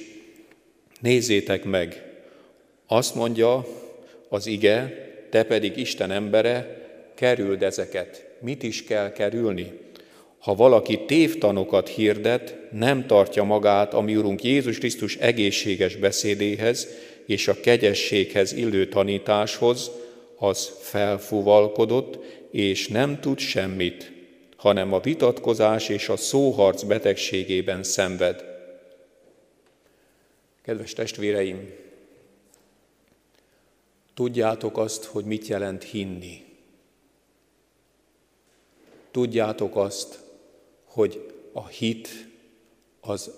nézzétek 1.00 1.63
meg, 1.63 2.12
azt 2.88 3.15
mondja 3.15 3.65
az 4.30 4.46
ige, 4.48 5.10
te 5.30 5.44
pedig 5.44 5.78
Isten 5.78 6.12
embere, 6.12 6.80
kerüld 7.15 7.63
ezeket. 7.63 8.30
Mit 8.39 8.63
is 8.63 8.84
kell 8.84 9.12
kerülni? 9.12 9.80
Ha 10.39 10.56
valaki 10.56 11.00
tévtanokat 11.06 11.88
hirdet, 11.88 12.58
nem 12.72 13.08
tartja 13.08 13.44
magát 13.44 13.94
a 13.94 14.02
mi 14.02 14.15
Urunk 14.15 14.44
Jézus 14.44 14.78
Krisztus 14.78 15.15
egészséges 15.15 15.96
beszédéhez, 15.96 16.88
és 17.26 17.48
a 17.48 17.60
kegyességhez 17.60 18.52
illő 18.52 18.88
tanításhoz, 18.88 19.92
az 20.38 20.72
felfuvalkodott, 20.80 22.18
és 22.52 22.88
nem 22.88 23.20
tud 23.20 23.40
semmit, 23.40 24.12
hanem 24.56 24.94
a 24.94 25.00
vitatkozás 25.00 25.90
és 25.90 26.10
a 26.10 26.16
szóharc 26.16 26.84
betegségében 26.84 27.84
szenved. 27.84 28.44
Kedves 30.62 30.94
testvéreim, 30.94 31.74
tudjátok 34.14 34.78
azt, 34.78 35.04
hogy 35.04 35.26
mit 35.26 35.48
jelent 35.48 35.84
hinni. 35.84 36.46
Tudjátok 39.12 39.76
azt, 39.76 40.20
hogy 40.84 41.34
a 41.52 41.68
hit 41.68 42.10
az 43.02 43.32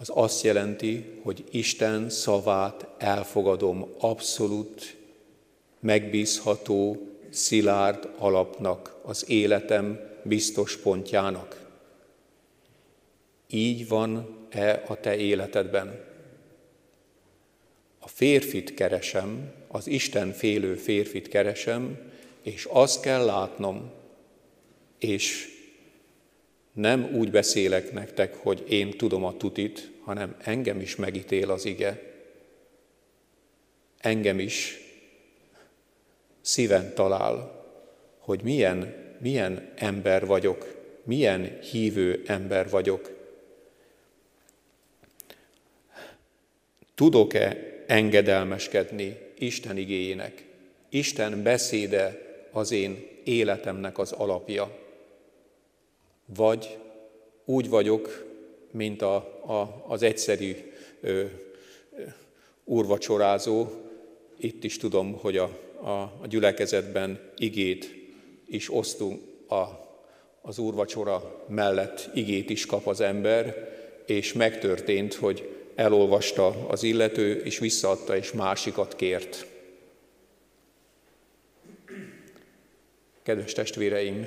az 0.00 0.10
azt 0.14 0.42
jelenti, 0.42 1.20
hogy 1.22 1.44
Isten 1.50 2.10
szavát 2.10 2.86
elfogadom 2.98 3.94
abszolút, 3.98 4.96
megbízható, 5.80 7.08
szilárd 7.30 8.08
alapnak, 8.18 8.96
az 9.02 9.30
életem 9.30 10.00
biztos 10.22 10.76
pontjának. 10.76 11.66
Így 13.50 13.88
van-e 13.88 14.82
a 14.88 15.00
te 15.00 15.16
életedben? 15.16 16.04
A 17.98 18.08
férfit 18.08 18.74
keresem, 18.74 19.52
az 19.68 19.86
Isten 19.86 20.32
félő 20.32 20.74
férfit 20.74 21.28
keresem, 21.28 21.98
és 22.42 22.64
azt 22.70 23.00
kell 23.00 23.24
látnom, 23.24 23.90
és 24.98 25.57
nem 26.72 27.10
úgy 27.14 27.30
beszélek 27.30 27.92
nektek, 27.92 28.34
hogy 28.34 28.64
én 28.68 28.90
tudom 28.90 29.24
a 29.24 29.36
tutit, 29.36 29.90
hanem 30.04 30.36
engem 30.44 30.80
is 30.80 30.96
megítél 30.96 31.50
az 31.50 31.64
ige. 31.64 32.02
Engem 33.98 34.38
is 34.38 34.80
szíven 36.40 36.94
talál, 36.94 37.64
hogy 38.18 38.42
milyen, 38.42 38.94
milyen 39.20 39.72
ember 39.74 40.26
vagyok, 40.26 40.76
milyen 41.02 41.58
hívő 41.60 42.22
ember 42.26 42.70
vagyok. 42.70 43.10
Tudok-e 46.94 47.56
engedelmeskedni 47.86 49.16
Isten 49.38 49.76
igéjének? 49.76 50.44
Isten 50.88 51.42
beszéde 51.42 52.18
az 52.52 52.70
én 52.70 53.06
életemnek 53.24 53.98
az 53.98 54.12
alapja. 54.12 54.87
Vagy 56.36 56.78
úgy 57.44 57.68
vagyok, 57.68 58.26
mint 58.70 59.02
a, 59.02 59.14
a, 59.46 59.84
az 59.86 60.02
egyszerű 60.02 60.54
ö, 61.00 61.24
úrvacsorázó, 62.64 63.66
itt 64.36 64.64
is 64.64 64.76
tudom, 64.76 65.12
hogy 65.12 65.36
a, 65.36 65.58
a, 65.80 65.90
a 66.20 66.26
gyülekezetben 66.28 67.32
igét 67.36 67.94
is 68.46 68.74
osztunk, 68.74 69.22
a, 69.48 69.64
az 70.42 70.58
úrvacsora 70.58 71.44
mellett 71.48 72.10
igét 72.14 72.50
is 72.50 72.66
kap 72.66 72.86
az 72.86 73.00
ember, 73.00 73.68
és 74.06 74.32
megtörtént, 74.32 75.14
hogy 75.14 75.48
elolvasta 75.74 76.68
az 76.68 76.82
illető, 76.82 77.42
és 77.44 77.58
visszaadta, 77.58 78.16
és 78.16 78.32
másikat 78.32 78.96
kért. 78.96 79.46
Kedves 83.22 83.52
testvéreim, 83.52 84.26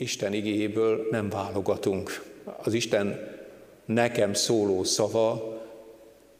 Isten 0.00 0.32
igéjéből 0.32 1.06
nem 1.10 1.28
válogatunk. 1.28 2.24
Az 2.62 2.72
Isten 2.72 3.38
nekem 3.84 4.34
szóló 4.34 4.84
szava, 4.84 5.58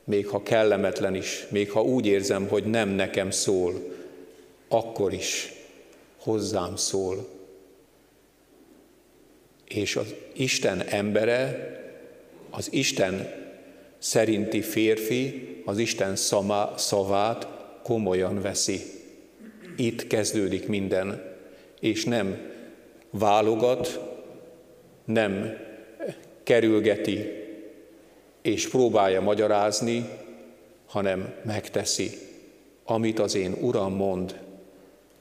még 0.04 0.26
ha 0.26 0.42
kellemetlen 0.42 1.14
is, 1.14 1.46
még 1.48 1.70
ha 1.70 1.82
úgy 1.82 2.06
érzem, 2.06 2.48
hogy 2.48 2.64
nem 2.64 2.88
nekem 2.88 3.30
szól, 3.30 3.74
akkor 4.68 5.12
is 5.12 5.52
hozzám 6.16 6.76
szól. 6.76 7.28
És 9.68 9.96
az 9.96 10.14
Isten 10.32 10.80
embere, 10.80 11.68
az 12.50 12.72
Isten 12.72 13.32
szerinti 13.98 14.60
férfi 14.60 15.48
az 15.64 15.78
Isten 15.78 16.16
szama, 16.16 16.74
szavát 16.76 17.46
komolyan 17.82 18.40
veszi. 18.40 18.80
Itt 19.76 20.06
kezdődik 20.06 20.68
minden, 20.68 21.36
és 21.80 22.04
nem 22.04 22.49
válogat, 23.10 24.00
nem 25.04 25.56
kerülgeti 26.42 27.40
és 28.42 28.68
próbálja 28.68 29.20
magyarázni, 29.20 30.08
hanem 30.86 31.34
megteszi, 31.44 32.10
amit 32.84 33.18
az 33.18 33.34
én 33.34 33.52
Uram 33.60 33.94
mond, 33.94 34.40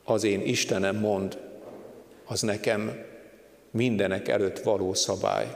az 0.04 0.24
én 0.24 0.42
Istenem 0.42 0.96
mond, 0.96 1.38
az 2.26 2.42
nekem 2.42 3.06
mindenek 3.72 4.28
előtt 4.28 4.60
való 4.60 4.94
szabály. 4.94 5.56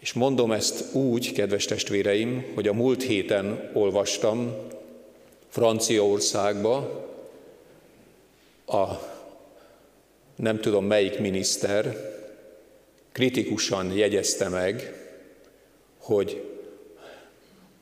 És 0.00 0.12
mondom 0.12 0.52
ezt 0.52 0.94
úgy, 0.94 1.32
kedves 1.32 1.64
testvéreim, 1.64 2.52
hogy 2.54 2.68
a 2.68 2.72
múlt 2.72 3.02
héten 3.02 3.70
olvastam 3.72 4.56
Franciaországba 5.48 7.04
a 8.66 8.84
nem 10.36 10.60
tudom 10.60 10.84
melyik 10.84 11.18
miniszter 11.18 12.12
kritikusan 13.12 13.92
jegyezte 13.92 14.48
meg, 14.48 14.92
hogy 15.98 16.54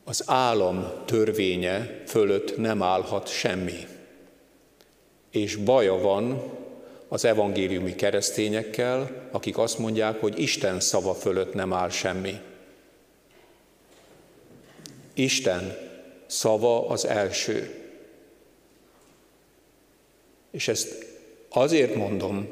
az 0.05 0.23
állam 0.27 0.93
törvénye 1.05 2.03
fölött 2.07 2.57
nem 2.57 2.83
állhat 2.83 3.29
semmi. 3.29 3.87
És 5.31 5.57
baja 5.57 5.95
van 5.95 6.43
az 7.09 7.25
evangéliumi 7.25 7.95
keresztényekkel, 7.95 9.29
akik 9.31 9.59
azt 9.59 9.79
mondják, 9.79 10.21
hogy 10.21 10.39
Isten 10.39 10.81
szava 10.81 11.15
fölött 11.15 11.55
nem 11.55 11.73
áll 11.73 11.91
semmi. 11.91 12.41
Isten 15.15 15.77
szava 16.27 16.89
az 16.89 17.07
első. 17.07 17.75
És 20.51 20.69
ezt 20.69 21.12
azért 21.53 21.95
mondom, 21.95 22.49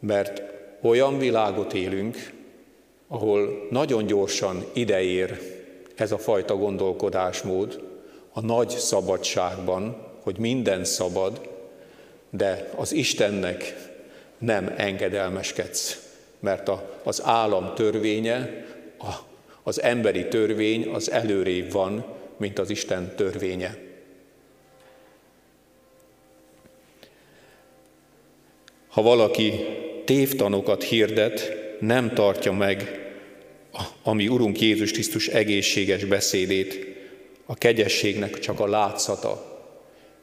mert 0.00 0.42
olyan 0.82 1.18
világot 1.18 1.74
élünk, 1.74 2.32
ahol 3.08 3.66
nagyon 3.70 4.06
gyorsan 4.06 4.64
ideér 4.72 5.40
ez 5.94 6.12
a 6.12 6.18
fajta 6.18 6.56
gondolkodásmód 6.56 7.82
a 8.32 8.40
nagy 8.40 8.68
szabadságban, 8.68 9.96
hogy 10.22 10.38
minden 10.38 10.84
szabad, 10.84 11.48
de 12.30 12.70
az 12.76 12.92
Istennek 12.92 13.88
nem 14.38 14.74
engedelmeskedsz, 14.76 16.08
mert 16.40 16.68
a, 16.68 16.98
az 17.02 17.22
állam 17.24 17.74
törvénye, 17.74 18.64
a, 18.98 19.12
az 19.62 19.82
emberi 19.82 20.28
törvény 20.28 20.88
az 20.88 21.10
előrébb 21.10 21.72
van, 21.72 22.04
mint 22.36 22.58
az 22.58 22.70
Isten 22.70 23.14
törvénye. 23.16 23.87
Ha 28.88 29.02
valaki 29.02 29.52
tévtanokat 30.04 30.82
hirdet, 30.82 31.52
nem 31.80 32.14
tartja 32.14 32.52
meg 32.52 33.06
a 34.02 34.12
mi 34.12 34.28
Urunk 34.28 34.60
Jézus 34.60 34.90
Krisztus 34.90 35.28
egészséges 35.28 36.04
beszédét, 36.04 36.86
a 37.46 37.54
kegyességnek 37.54 38.38
csak 38.38 38.60
a 38.60 38.66
látszata. 38.66 39.62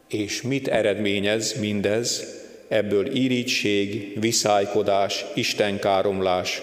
És 0.09 0.41
mit 0.41 0.67
eredményez 0.67 1.59
mindez? 1.59 2.33
Ebből 2.67 3.15
irítség, 3.15 4.19
viszálykodás, 4.19 5.25
istenkáromlás 5.35 6.61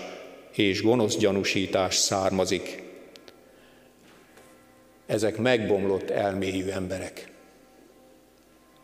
és 0.57 0.83
gonosz 0.83 1.17
gyanúsítás 1.17 1.95
származik. 1.95 2.83
Ezek 5.07 5.37
megbomlott 5.37 6.11
elmélyű 6.11 6.69
emberek. 6.69 7.29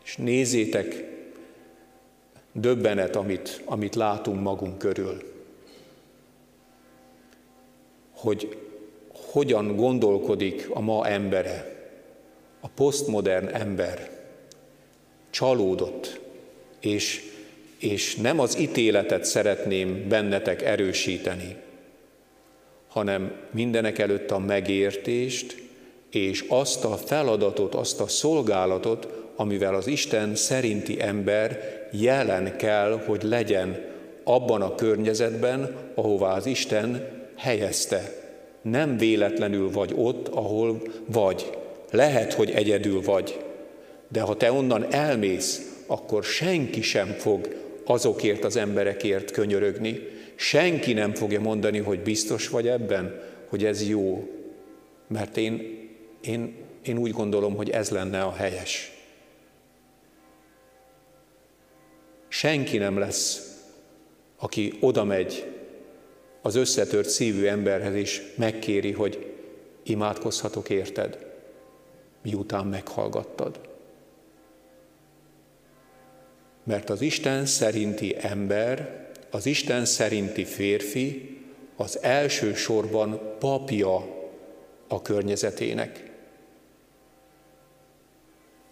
És 0.05 0.15
nézzétek, 0.15 1.05
döbbenet, 2.61 3.15
amit, 3.15 3.61
amit 3.65 3.95
látunk 3.95 4.41
magunk 4.41 4.77
körül 4.77 5.29
hogy 8.19 8.57
hogyan 9.11 9.75
gondolkodik 9.75 10.69
a 10.69 10.79
ma 10.79 11.07
embere, 11.07 11.77
a 12.59 12.67
posztmodern 12.67 13.47
ember. 13.47 14.09
Csalódott, 15.29 16.19
és, 16.79 17.21
és 17.79 18.15
nem 18.15 18.39
az 18.39 18.59
ítéletet 18.59 19.25
szeretném 19.25 20.07
bennetek 20.07 20.61
erősíteni, 20.61 21.55
hanem 22.87 23.35
mindenek 23.51 23.99
előtt 23.99 24.31
a 24.31 24.39
megértést, 24.39 25.67
és 26.11 26.45
azt 26.47 26.85
a 26.85 26.97
feladatot, 26.97 27.75
azt 27.75 27.99
a 27.99 28.07
szolgálatot, 28.07 29.07
amivel 29.35 29.75
az 29.75 29.87
Isten 29.87 30.35
szerinti 30.35 31.01
ember 31.01 31.78
jelen 31.91 32.57
kell, 32.57 33.01
hogy 33.05 33.23
legyen 33.23 33.85
abban 34.23 34.61
a 34.61 34.75
környezetben, 34.75 35.75
ahová 35.95 36.35
az 36.35 36.45
Isten 36.45 37.07
helyezte. 37.35 38.13
Nem 38.61 38.97
véletlenül 38.97 39.71
vagy 39.71 39.93
ott, 39.95 40.27
ahol 40.27 40.81
vagy. 41.05 41.49
Lehet, 41.91 42.33
hogy 42.33 42.51
egyedül 42.51 43.01
vagy, 43.01 43.39
de 44.07 44.21
ha 44.21 44.35
te 44.35 44.51
onnan 44.51 44.93
elmész, 44.93 45.83
akkor 45.87 46.23
senki 46.23 46.81
sem 46.81 47.07
fog 47.07 47.55
azokért 47.85 48.43
az 48.43 48.55
emberekért 48.55 49.31
könyörögni, 49.31 49.99
senki 50.35 50.93
nem 50.93 51.13
fogja 51.13 51.39
mondani, 51.39 51.77
hogy 51.77 51.99
biztos 51.99 52.49
vagy 52.49 52.67
ebben, 52.67 53.21
hogy 53.49 53.65
ez 53.65 53.87
jó. 53.87 54.29
Mert 55.07 55.37
én, 55.37 55.77
én, 56.21 56.55
én 56.83 56.97
úgy 56.97 57.11
gondolom, 57.11 57.55
hogy 57.55 57.69
ez 57.69 57.89
lenne 57.89 58.21
a 58.21 58.33
helyes. 58.33 58.98
Senki 62.39 62.77
nem 62.77 62.97
lesz, 62.97 63.55
aki 64.37 64.77
oda 64.79 65.03
megy 65.03 65.57
az 66.41 66.55
összetört 66.55 67.09
szívű 67.09 67.45
emberhez 67.45 67.95
is 67.95 68.21
megkéri, 68.35 68.91
hogy 68.91 69.33
imádkozhatok 69.83 70.69
érted, 70.69 71.25
miután 72.21 72.65
meghallgattad. 72.65 73.59
Mert 76.63 76.89
az 76.89 77.01
Isten 77.01 77.45
szerinti 77.45 78.15
ember, 78.19 79.07
az 79.31 79.45
Isten 79.45 79.85
szerinti 79.85 80.43
férfi 80.45 81.37
az 81.75 82.01
első 82.01 82.53
sorban 82.53 83.35
papja 83.39 83.95
a 84.87 85.01
környezetének. 85.01 86.11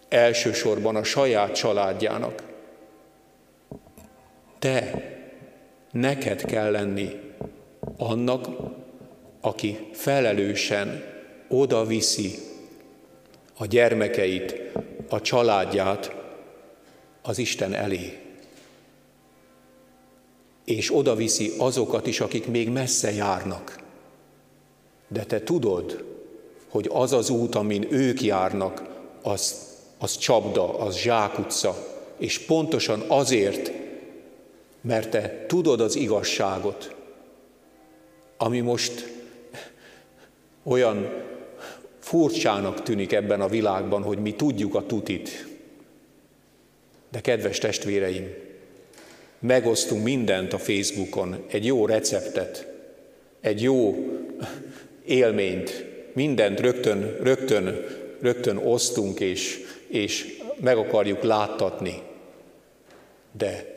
Elsősorban 0.08 0.96
a 0.96 1.04
saját 1.04 1.56
családjának. 1.56 2.56
Te, 4.60 5.04
neked 5.92 6.46
kell 6.46 6.72
lenni 6.72 7.10
annak, 7.98 8.48
aki 9.42 9.88
felelősen 9.92 11.04
oda 11.48 11.86
viszi 11.86 12.36
a 13.58 13.66
gyermekeit, 13.66 14.56
a 15.10 15.22
családját 15.22 16.16
az 17.22 17.38
Isten 17.38 17.74
elé. 17.74 18.20
És 20.66 20.96
oda 20.96 21.16
viszi 21.16 21.52
azokat 21.58 22.08
is, 22.08 22.20
akik 22.20 22.48
még 22.48 22.70
messze 22.70 23.12
járnak. 23.12 23.80
De 25.08 25.24
te 25.24 25.44
tudod, 25.44 26.06
hogy 26.70 26.90
az 26.94 27.14
az 27.14 27.30
út, 27.30 27.56
amin 27.56 27.88
ők 27.90 28.22
járnak, 28.22 28.84
az, 29.22 29.56
az 29.98 30.18
csapda, 30.18 30.78
az 30.80 30.98
zsákutca, 30.98 31.76
és 32.18 32.40
pontosan 32.40 33.04
azért, 33.08 33.72
mert 34.82 35.10
te 35.10 35.46
tudod 35.48 35.82
az 35.82 35.96
igazságot, 35.96 36.96
ami 38.38 38.60
most 38.60 39.14
olyan 40.64 41.26
furcsának 42.00 42.84
tűnik 42.84 43.14
ebben 43.14 43.42
a 43.42 43.48
világban, 43.48 44.02
hogy 44.02 44.18
mi 44.18 44.34
tudjuk 44.34 44.76
a 44.76 44.86
tutit. 44.86 45.48
De 47.12 47.22
kedves 47.22 47.58
testvéreim, 47.58 48.34
megosztunk 49.40 50.04
mindent 50.04 50.54
a 50.54 50.58
Facebookon, 50.58 51.44
egy 51.48 51.66
jó 51.66 51.86
receptet, 51.86 52.68
egy 53.42 53.62
jó 53.62 53.96
élményt, 55.06 55.86
mindent 56.14 56.60
rögtön, 56.60 57.18
rögtön, 57.22 57.86
rögtön 58.22 58.58
osztunk 58.58 59.20
és, 59.20 59.60
és 59.88 60.38
meg 60.60 60.78
akarjuk 60.78 61.24
láttatni. 61.24 62.02
De 63.32 63.77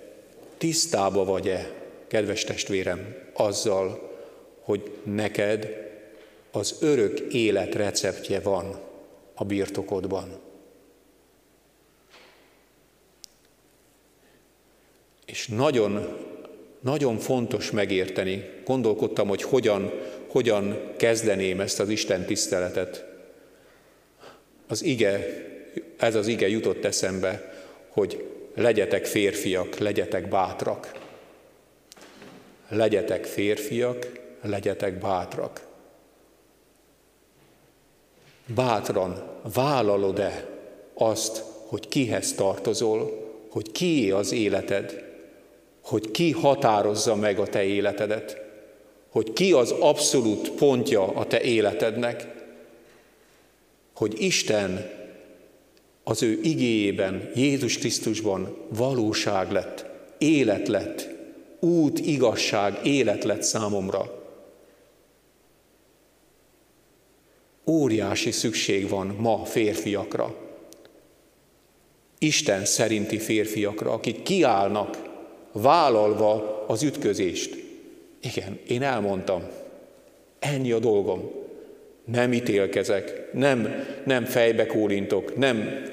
tisztába 0.61 1.25
vagy-e, 1.25 1.70
kedves 2.07 2.44
testvérem, 2.44 3.16
azzal, 3.33 4.11
hogy 4.61 4.92
neked 5.05 5.68
az 6.51 6.77
örök 6.81 7.18
élet 7.18 7.75
receptje 7.75 8.40
van 8.40 8.81
a 9.35 9.44
birtokodban. 9.44 10.38
És 15.27 15.49
nagyon, 15.49 16.18
nagyon 16.81 17.18
fontos 17.18 17.70
megérteni, 17.70 18.51
gondolkodtam, 18.64 19.29
hogy 19.29 19.42
hogyan, 19.42 19.92
hogyan 20.29 20.92
kezdeném 20.96 21.61
ezt 21.61 21.81
az 21.81 21.88
Isten 21.88 22.25
tiszteletet. 22.25 23.05
Az 24.66 24.83
ige, 24.83 25.27
ez 25.96 26.14
az 26.14 26.27
ige 26.27 26.49
jutott 26.49 26.85
eszembe, 26.85 27.55
hogy 27.88 28.39
legyetek 28.55 29.07
férfiak, 29.07 29.79
legyetek 29.79 30.29
bátrak. 30.29 30.93
Legyetek 32.69 33.25
férfiak, 33.25 34.21
legyetek 34.43 34.99
bátrak. 34.99 35.69
Bátran 38.55 39.39
vállalod-e 39.55 40.47
azt, 40.95 41.45
hogy 41.67 41.89
kihez 41.89 42.33
tartozol, 42.35 43.29
hogy 43.51 43.73
kié 43.73 44.11
az 44.11 44.33
életed, 44.33 45.05
hogy 45.83 46.11
ki 46.11 46.31
határozza 46.31 47.17
meg 47.17 47.39
a 47.39 47.47
te 47.47 47.63
életedet, 47.63 48.41
hogy 49.11 49.33
ki 49.33 49.53
az 49.53 49.71
abszolút 49.71 50.51
pontja 50.51 51.07
a 51.07 51.27
te 51.27 51.41
életednek, 51.41 52.27
hogy 53.95 54.23
Isten 54.23 54.91
az 56.11 56.23
ő 56.23 56.38
igéjében, 56.42 57.31
Jézus 57.35 57.79
Krisztusban 57.79 58.57
valóság 58.68 59.51
lett, 59.51 59.87
élet 60.18 60.68
lett, 60.68 61.09
út, 61.61 61.99
igazság, 61.99 62.79
élet 62.83 63.25
lett 63.25 63.42
számomra. 63.42 64.25
Óriási 67.66 68.31
szükség 68.31 68.88
van 68.88 69.07
ma 69.07 69.44
férfiakra, 69.44 70.35
Isten 72.18 72.64
szerinti 72.64 73.18
férfiakra, 73.18 73.92
akik 73.92 74.23
kiállnak, 74.23 75.03
vállalva 75.53 76.64
az 76.68 76.83
ütközést. 76.83 77.57
Igen, 78.23 78.59
én 78.66 78.83
elmondtam, 78.83 79.42
ennyi 80.38 80.73
a 80.73 80.79
dolgom. 80.79 81.31
Nem 82.05 82.33
ítélkezek, 82.33 83.33
nem, 83.33 83.85
nem 84.05 84.25
fejbe 84.25 84.66
kólintok, 84.66 85.37
nem 85.37 85.88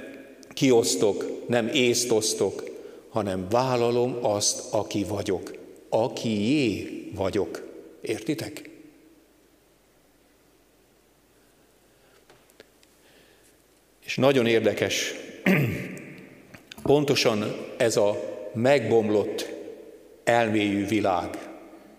kiosztok, 0.57 1.47
nem 1.47 1.67
észt 1.73 2.11
osztok, 2.11 2.63
hanem 3.09 3.49
vállalom 3.49 4.17
azt, 4.21 4.73
aki 4.73 5.03
vagyok. 5.03 5.53
Akié 5.89 6.87
vagyok. 7.15 7.61
Értitek? 8.01 8.69
És 14.05 14.15
nagyon 14.15 14.45
érdekes, 14.45 15.13
pontosan 16.83 17.55
ez 17.77 17.97
a 17.97 18.19
megbomlott 18.53 19.53
elmélyű 20.23 20.85
világ. 20.85 21.49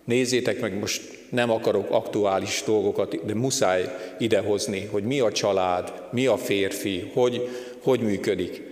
Nézzétek 0.04 0.60
meg, 0.60 0.78
most 0.78 1.18
nem 1.30 1.50
akarok 1.50 1.90
aktuális 1.90 2.62
dolgokat, 2.66 3.24
de 3.24 3.34
muszáj 3.34 3.84
idehozni, 4.18 4.88
hogy 4.90 5.02
mi 5.02 5.20
a 5.20 5.32
család, 5.32 6.02
mi 6.10 6.26
a 6.26 6.36
férfi, 6.36 7.10
hogy, 7.14 7.48
hogy 7.82 8.00
működik. 8.00 8.62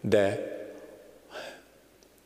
De 0.00 0.54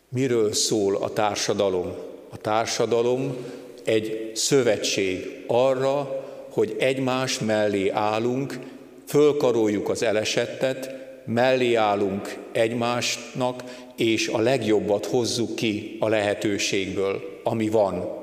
miről 0.08 0.52
szól 0.52 0.96
a 0.96 1.12
társadalom? 1.12 1.94
A 2.28 2.36
társadalom 2.36 3.36
egy 3.84 4.30
szövetség 4.34 5.44
arra, 5.46 6.24
hogy 6.50 6.76
egymás 6.78 7.38
mellé 7.38 7.88
állunk, 7.88 8.58
fölkaroljuk 9.06 9.88
az 9.88 10.02
elesettet, 10.02 10.94
mellé 11.26 11.74
állunk 11.74 12.36
egymásnak, 12.52 13.64
és 13.96 14.28
a 14.28 14.38
legjobbat 14.38 15.06
hozzuk 15.06 15.54
ki 15.54 15.96
a 16.00 16.08
lehetőségből, 16.08 17.40
ami 17.44 17.68
van. 17.68 18.18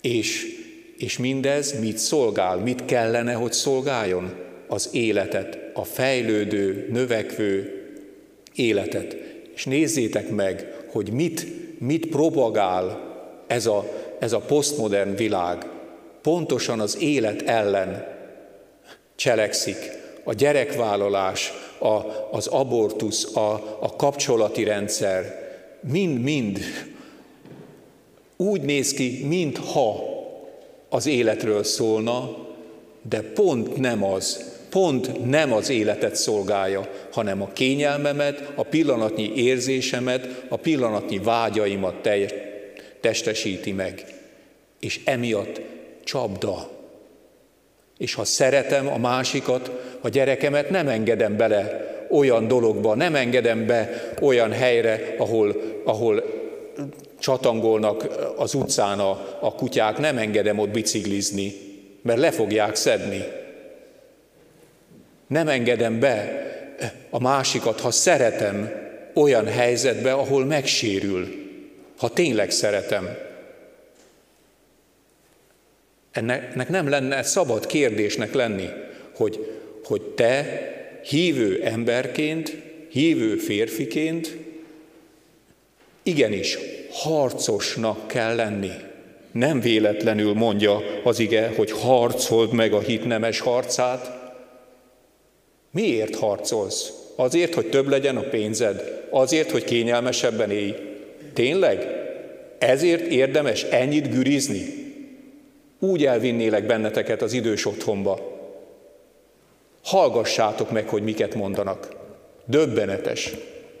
És, 0.00 0.46
és 0.98 1.18
mindez 1.18 1.80
mit 1.80 1.98
szolgál, 1.98 2.56
mit 2.56 2.84
kellene, 2.84 3.32
hogy 3.32 3.52
szolgáljon? 3.52 4.34
Az 4.68 4.88
életet, 4.92 5.63
a 5.74 5.84
fejlődő, 5.84 6.88
növekvő 6.90 7.82
életet. 8.54 9.16
És 9.54 9.64
nézzétek 9.64 10.30
meg, 10.30 10.74
hogy 10.92 11.12
mit, 11.12 11.46
mit 11.80 12.06
propagál 12.06 13.12
ez 13.46 13.66
a, 13.66 13.84
ez 14.18 14.32
a 14.32 14.38
posztmodern 14.38 15.14
világ. 15.14 15.66
Pontosan 16.22 16.80
az 16.80 16.96
élet 17.00 17.42
ellen 17.42 18.06
cselekszik. 19.14 19.76
A 20.24 20.32
gyerekvállalás, 20.32 21.52
a, 21.78 22.00
az 22.30 22.46
abortusz, 22.46 23.36
a, 23.36 23.52
a 23.80 23.96
kapcsolati 23.96 24.64
rendszer, 24.64 25.42
mind-mind 25.80 26.58
úgy 28.36 28.60
néz 28.60 28.92
ki, 28.92 29.24
mintha 29.28 30.02
az 30.88 31.06
életről 31.06 31.64
szólna, 31.64 32.36
de 33.08 33.20
pont 33.20 33.76
nem 33.76 34.04
az, 34.04 34.53
pont 34.74 35.24
nem 35.24 35.52
az 35.52 35.70
életet 35.70 36.16
szolgálja, 36.16 36.88
hanem 37.12 37.42
a 37.42 37.52
kényelmemet, 37.52 38.52
a 38.54 38.62
pillanatnyi 38.62 39.32
érzésemet, 39.36 40.44
a 40.48 40.56
pillanatnyi 40.56 41.18
vágyaimat 41.18 42.08
testesíti 43.00 43.72
meg. 43.72 44.04
És 44.80 45.00
emiatt 45.04 45.60
csapda. 46.04 46.70
És 47.98 48.14
ha 48.14 48.24
szeretem 48.24 48.88
a 48.88 48.98
másikat, 48.98 49.70
a 50.00 50.08
gyerekemet, 50.08 50.70
nem 50.70 50.88
engedem 50.88 51.36
bele 51.36 51.86
olyan 52.10 52.48
dologba, 52.48 52.94
nem 52.94 53.14
engedem 53.14 53.66
be 53.66 54.12
olyan 54.20 54.52
helyre, 54.52 55.14
ahol, 55.18 55.62
ahol 55.84 56.24
csatangolnak 57.18 58.06
az 58.36 58.54
utcán 58.54 58.98
a, 58.98 59.38
a 59.40 59.54
kutyák, 59.54 59.98
nem 59.98 60.18
engedem 60.18 60.58
ott 60.58 60.70
biciklizni, 60.70 61.52
mert 62.02 62.18
le 62.18 62.30
fogják 62.30 62.74
szedni. 62.74 63.42
Nem 65.34 65.48
engedem 65.48 65.98
be 65.98 66.46
a 67.10 67.20
másikat, 67.20 67.80
ha 67.80 67.90
szeretem, 67.90 68.72
olyan 69.14 69.46
helyzetbe, 69.46 70.12
ahol 70.12 70.44
megsérül, 70.44 71.28
ha 71.96 72.08
tényleg 72.08 72.50
szeretem. 72.50 73.08
Ennek 76.10 76.68
nem 76.68 76.88
lenne 76.88 77.22
szabad 77.22 77.66
kérdésnek 77.66 78.34
lenni, 78.34 78.68
hogy, 79.14 79.60
hogy 79.84 80.02
te 80.02 80.60
hívő 81.04 81.62
emberként, 81.64 82.56
hívő 82.88 83.36
férfiként 83.36 84.36
igenis 86.02 86.58
harcosnak 86.90 88.08
kell 88.08 88.34
lenni. 88.34 88.72
Nem 89.32 89.60
véletlenül 89.60 90.34
mondja 90.34 90.80
az 91.04 91.18
ige, 91.18 91.52
hogy 91.56 91.70
harcold 91.70 92.52
meg 92.52 92.72
a 92.72 92.80
hit 92.80 93.04
nemes 93.04 93.40
harcát. 93.40 94.23
Miért 95.74 96.16
harcolsz? 96.16 96.92
Azért, 97.16 97.54
hogy 97.54 97.66
több 97.66 97.88
legyen 97.88 98.16
a 98.16 98.28
pénzed? 98.28 99.06
Azért, 99.10 99.50
hogy 99.50 99.64
kényelmesebben 99.64 100.50
élj? 100.50 100.74
Tényleg? 101.32 101.86
Ezért 102.58 103.06
érdemes 103.06 103.62
ennyit 103.62 104.14
gürizni? 104.14 104.92
Úgy 105.78 106.04
elvinnélek 106.04 106.66
benneteket 106.66 107.22
az 107.22 107.32
idős 107.32 107.66
otthonba. 107.66 108.40
Hallgassátok 109.82 110.70
meg, 110.70 110.88
hogy 110.88 111.02
miket 111.02 111.34
mondanak. 111.34 111.96
Döbbenetes, 112.44 113.34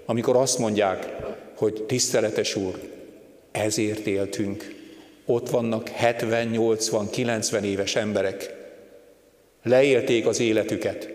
amikor 0.06 0.36
azt 0.36 0.58
mondják, 0.58 1.16
hogy 1.56 1.84
tiszteletes 1.86 2.56
úr, 2.56 2.80
ezért 3.52 4.06
éltünk. 4.06 4.74
Ott 5.26 5.50
vannak 5.50 5.88
70, 5.88 6.46
80, 6.46 7.10
90 7.10 7.64
éves 7.64 7.96
emberek. 7.96 8.54
Leélték 9.62 10.26
az 10.26 10.40
életüket. 10.40 11.13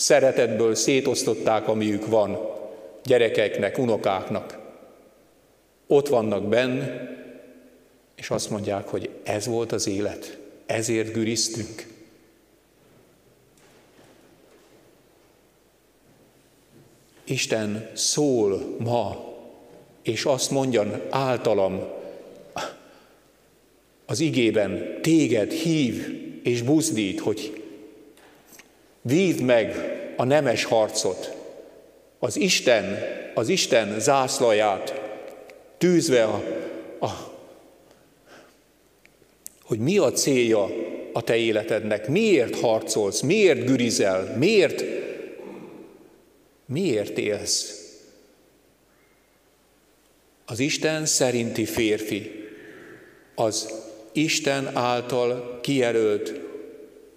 Szeretetből 0.00 0.74
szétosztották, 0.74 1.68
amiük 1.68 2.06
van, 2.06 2.38
gyerekeknek, 3.04 3.78
unokáknak. 3.78 4.58
Ott 5.86 6.08
vannak 6.08 6.48
benn, 6.48 6.82
és 8.16 8.30
azt 8.30 8.50
mondják, 8.50 8.88
hogy 8.88 9.10
ez 9.22 9.46
volt 9.46 9.72
az 9.72 9.86
élet, 9.86 10.38
ezért 10.66 11.12
güriztünk. 11.12 11.86
Isten 17.24 17.90
szól 17.94 18.76
ma, 18.78 19.34
és 20.02 20.24
azt 20.24 20.50
mondja 20.50 21.06
általam 21.10 21.80
az 24.06 24.20
igében, 24.20 24.98
téged 25.02 25.50
hív 25.50 26.22
és 26.42 26.62
buzdít, 26.62 27.20
hogy 27.20 27.64
vívd 29.02 29.40
meg 29.40 29.89
a 30.20 30.24
nemes 30.24 30.64
harcot, 30.64 31.36
az 32.18 32.36
Isten, 32.36 32.98
az 33.34 33.48
Isten 33.48 34.00
zászlaját 34.00 35.00
tűzve 35.78 36.24
a, 36.24 36.42
a 37.00 37.08
hogy 39.62 39.78
mi 39.78 39.98
a 39.98 40.12
célja 40.12 40.68
a 41.12 41.22
te 41.22 41.36
életednek, 41.36 42.08
miért 42.08 42.60
harcolsz, 42.60 43.20
miért 43.20 43.64
gürizel, 43.66 44.36
miért 44.36 44.84
Miért 46.66 47.18
élsz? 47.18 47.94
Az 50.46 50.58
Isten 50.58 51.06
szerinti 51.06 51.64
férfi 51.64 52.48
az 53.34 53.72
Isten 54.12 54.76
által 54.76 55.58
kijelölt 55.62 56.39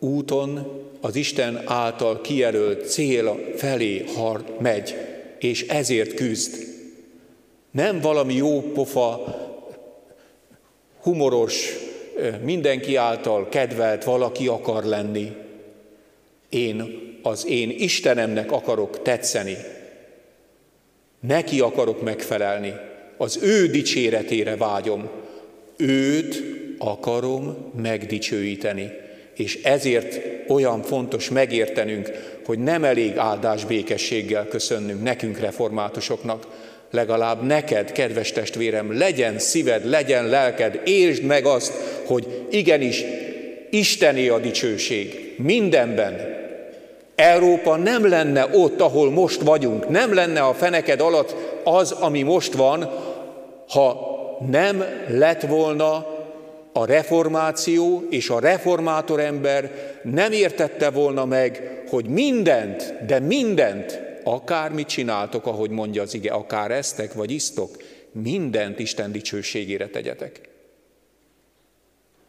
úton, 0.04 0.82
az 1.02 1.16
Isten 1.16 1.62
által 1.66 2.22
kijelölt 2.22 2.90
cél 2.90 3.54
felé 3.56 4.06
har 4.16 4.44
megy, 4.60 4.96
és 5.40 5.68
ezért 5.68 6.14
küzd. 6.14 6.56
Nem 7.72 8.02
valami 8.02 8.34
jó 8.34 8.62
pofa, 8.62 9.36
humoros, 11.02 11.74
mindenki 12.42 12.96
által 12.96 13.50
kedvelt 13.50 14.04
valaki 14.04 14.48
akar 14.48 14.84
lenni. 14.84 15.32
Én 16.50 17.02
az 17.22 17.48
én 17.48 17.70
Istenemnek 17.70 18.52
akarok 18.52 19.02
tetszeni, 19.02 19.58
neki 21.20 21.60
akarok 21.60 22.02
megfelelni, 22.02 22.74
az 23.18 23.40
ő 23.42 23.68
dicséretére 23.68 24.56
vágyom, 24.56 25.10
őt 25.78 26.44
akarom 26.78 27.72
megdicsőíteni. 27.82 28.92
És 29.36 29.60
ezért 29.64 30.20
olyan 30.48 30.82
fontos 30.82 31.30
megértenünk, 31.30 32.10
hogy 32.46 32.60
nem 32.60 32.84
elég 32.84 33.18
áldás 33.18 33.66
békességgel 33.66 34.48
köszönnünk 34.48 35.04
nekünk 35.04 35.40
reformátusoknak, 35.40 36.48
legalább 36.92 37.44
neked, 37.46 37.92
kedves 37.92 38.32
testvérem, 38.32 38.98
legyen 38.98 39.40
szíved, 39.40 39.86
legyen 39.86 40.28
lelked, 40.28 40.82
értsd 40.84 41.24
meg 41.24 41.46
azt, 41.46 41.74
hogy 42.06 42.46
igenis 42.50 43.04
Istené 43.70 44.28
a 44.28 44.40
dicsőség 44.40 45.34
mindenben, 45.38 46.42
Európa 47.16 47.76
nem 47.76 48.08
lenne 48.08 48.48
ott, 48.52 48.82
ahol 48.82 49.12
most 49.12 49.42
vagyunk, 49.42 49.90
nem 49.90 50.14
lenne 50.14 50.42
a 50.42 50.54
feneked 50.54 51.02
alatt 51.02 51.36
az, 51.64 51.92
ami 51.92 52.22
most 52.22 52.54
van, 52.54 52.90
ha 53.70 54.12
nem 54.52 54.84
lett 55.08 55.42
volna 55.42 56.13
a 56.74 56.86
reformáció 56.86 58.08
és 58.10 58.30
a 58.30 58.40
reformátor 58.40 59.20
ember 59.20 59.72
nem 60.04 60.32
értette 60.32 60.90
volna 60.90 61.26
meg, 61.26 61.82
hogy 61.88 62.06
mindent, 62.06 63.06
de 63.06 63.20
mindent, 63.20 64.02
akármit 64.24 64.88
csináltok, 64.88 65.46
ahogy 65.46 65.70
mondja 65.70 66.02
az 66.02 66.14
ige, 66.14 66.32
akár 66.32 66.72
eztek 66.72 67.14
vagy 67.14 67.32
isztok, 67.32 67.84
mindent 68.12 68.80
Isten 68.80 69.12
dicsőségére 69.12 69.88
tegyetek. 69.88 70.50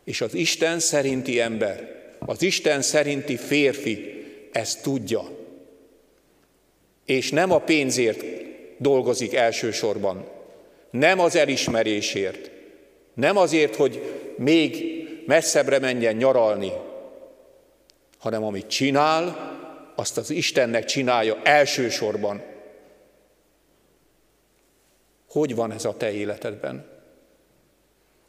És 0.04 0.20
az 0.20 0.34
Isten 0.34 0.78
szerinti 0.78 1.40
ember, 1.40 2.02
az 2.18 2.42
Isten 2.42 2.82
szerinti 2.82 3.36
férfi, 3.36 4.24
ezt 4.52 4.82
tudja. 4.82 5.30
És 7.04 7.30
nem 7.30 7.50
a 7.50 7.58
pénzért 7.58 8.24
dolgozik 8.78 9.34
elsősorban, 9.34 10.28
nem 10.90 11.20
az 11.20 11.36
elismerésért, 11.36 12.50
nem 13.14 13.36
azért, 13.36 13.76
hogy 13.76 14.02
még 14.36 14.84
messzebbre 15.26 15.78
menjen 15.78 16.16
nyaralni, 16.16 16.72
hanem 18.18 18.44
amit 18.44 18.66
csinál, 18.66 19.52
azt 19.94 20.16
az 20.16 20.30
Istennek 20.30 20.84
csinálja 20.84 21.40
elsősorban. 21.42 22.42
Hogy 25.28 25.54
van 25.54 25.72
ez 25.72 25.84
a 25.84 25.96
te 25.96 26.12
életedben? 26.12 26.92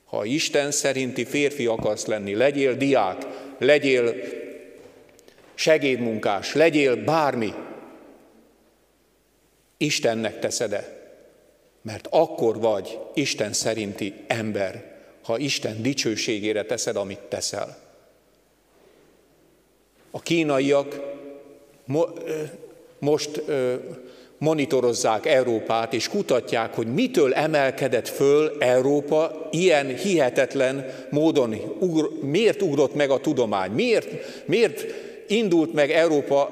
Ha 0.05 0.25
Isten 0.25 0.71
szerinti 0.71 1.25
férfi 1.25 1.65
akarsz 1.65 2.05
lenni, 2.05 2.35
legyél 2.35 2.75
diák, 2.75 3.25
legyél 3.57 4.13
segédmunkás, 5.53 6.53
legyél 6.53 7.03
bármi, 7.03 7.53
Istennek 9.77 10.39
teszed-e? 10.39 11.09
Mert 11.81 12.07
akkor 12.09 12.59
vagy 12.59 12.99
Isten 13.13 13.53
szerinti 13.53 14.13
ember, 14.27 14.94
ha 15.25 15.37
Isten 15.37 15.81
dicsőségére 15.81 16.63
teszed, 16.63 16.95
amit 16.95 17.19
teszel. 17.19 17.77
A 20.11 20.19
kínaiak 20.19 21.01
mo- 21.85 22.21
most 22.99 23.41
monitorozzák 24.37 25.25
Európát, 25.25 25.93
és 25.93 26.09
kutatják, 26.09 26.73
hogy 26.73 26.93
mitől 26.93 27.33
emelkedett 27.33 28.07
föl 28.07 28.55
Európa 28.59 29.47
ilyen 29.51 29.95
hihetetlen 29.95 30.85
módon, 31.09 31.55
ugr- 31.79 32.21
miért 32.21 32.61
ugrott 32.61 32.95
meg 32.95 33.09
a 33.09 33.19
tudomány, 33.19 33.71
miért, 33.71 34.07
miért 34.45 34.85
indult 35.27 35.73
meg 35.73 35.91
Európa, 35.91 36.49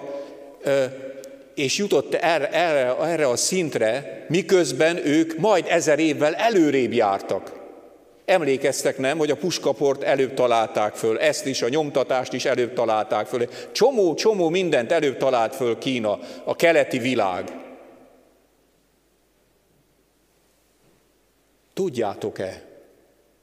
és 1.55 1.77
jutott 1.77 2.13
erre, 2.13 2.49
erre, 2.49 2.97
erre 2.97 3.27
a 3.27 3.35
szintre, 3.35 4.25
miközben 4.29 5.07
ők 5.07 5.37
majd 5.37 5.65
ezer 5.67 5.99
évvel 5.99 6.33
előrébb 6.33 6.93
jártak. 6.93 7.62
Emlékeztek 8.33 8.97
nem, 8.97 9.17
hogy 9.17 9.31
a 9.31 9.35
puskaport 9.35 10.03
előbb 10.03 10.33
találták 10.33 10.95
föl, 10.95 11.19
ezt 11.19 11.45
is, 11.45 11.61
a 11.61 11.69
nyomtatást 11.69 12.33
is 12.33 12.45
előbb 12.45 12.73
találták 12.73 13.27
föl. 13.27 13.49
Csomó, 13.71 14.13
csomó 14.13 14.49
mindent 14.49 14.91
előbb 14.91 15.17
talált 15.17 15.55
föl 15.55 15.77
Kína, 15.77 16.19
a 16.43 16.55
keleti 16.55 16.97
világ. 16.97 17.51
Tudjátok-e, 21.73 22.61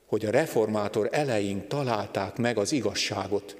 hogy 0.06 0.24
a 0.24 0.30
reformátor 0.30 1.08
elején 1.12 1.68
találták 1.68 2.36
meg 2.36 2.58
az 2.58 2.72
igazságot? 2.72 3.56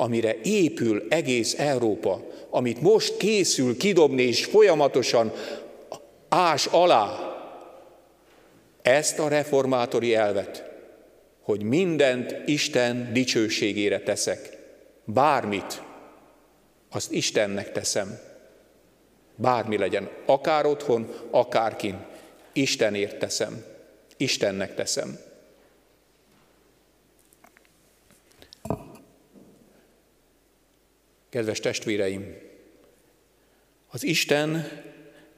amire 0.00 0.36
épül 0.42 1.06
egész 1.08 1.58
Európa, 1.58 2.20
amit 2.50 2.80
most 2.80 3.16
készül 3.16 3.76
kidobni 3.76 4.22
és 4.22 4.44
folyamatosan 4.44 5.32
ás 6.28 6.66
alá, 6.66 7.27
ezt 8.82 9.18
a 9.18 9.28
reformátori 9.28 10.14
elvet, 10.14 10.64
hogy 11.40 11.62
mindent 11.62 12.34
Isten 12.46 13.12
dicsőségére 13.12 14.00
teszek, 14.00 14.58
bármit, 15.04 15.82
azt 16.90 17.12
Istennek 17.12 17.72
teszem. 17.72 18.18
Bármi 19.34 19.76
legyen, 19.76 20.10
akár 20.26 20.66
otthon, 20.66 21.28
akár 21.30 21.76
kin, 21.76 22.06
Istenért 22.52 23.18
teszem, 23.18 23.64
Istennek 24.16 24.74
teszem. 24.74 25.18
Kedves 31.28 31.60
testvéreim, 31.60 32.36
az 33.90 34.02
Isten 34.02 34.68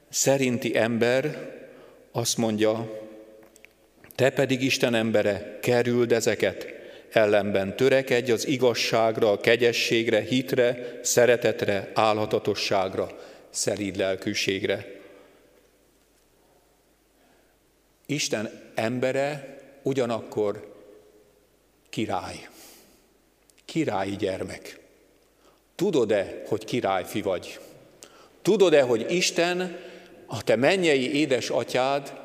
szerinti 0.09 0.77
ember 0.77 1.51
azt 2.11 2.37
mondja, 2.37 3.00
te 4.21 4.29
pedig 4.29 4.61
Isten 4.61 4.93
embere, 4.93 5.57
kerüld 5.61 6.11
ezeket, 6.11 6.67
ellenben 7.11 7.75
törekedj 7.75 8.31
az 8.31 8.47
igazságra, 8.47 9.31
a 9.31 9.39
kegyességre, 9.39 10.19
hitre, 10.21 10.99
szeretetre, 11.03 11.91
álhatatosságra, 11.93 13.19
szelíd 13.49 13.95
lelkűségre. 13.95 14.85
Isten 18.05 18.71
embere 18.75 19.57
ugyanakkor 19.81 20.73
király, 21.89 22.47
királyi 23.65 24.15
gyermek. 24.15 24.79
Tudod-e, 25.75 26.41
hogy 26.47 26.65
királyfi 26.65 27.21
vagy? 27.21 27.59
Tudod-e, 28.41 28.81
hogy 28.81 29.05
Isten, 29.09 29.79
a 30.25 30.43
te 30.43 30.55
mennyei 30.55 31.15
édesatyád 31.15 32.19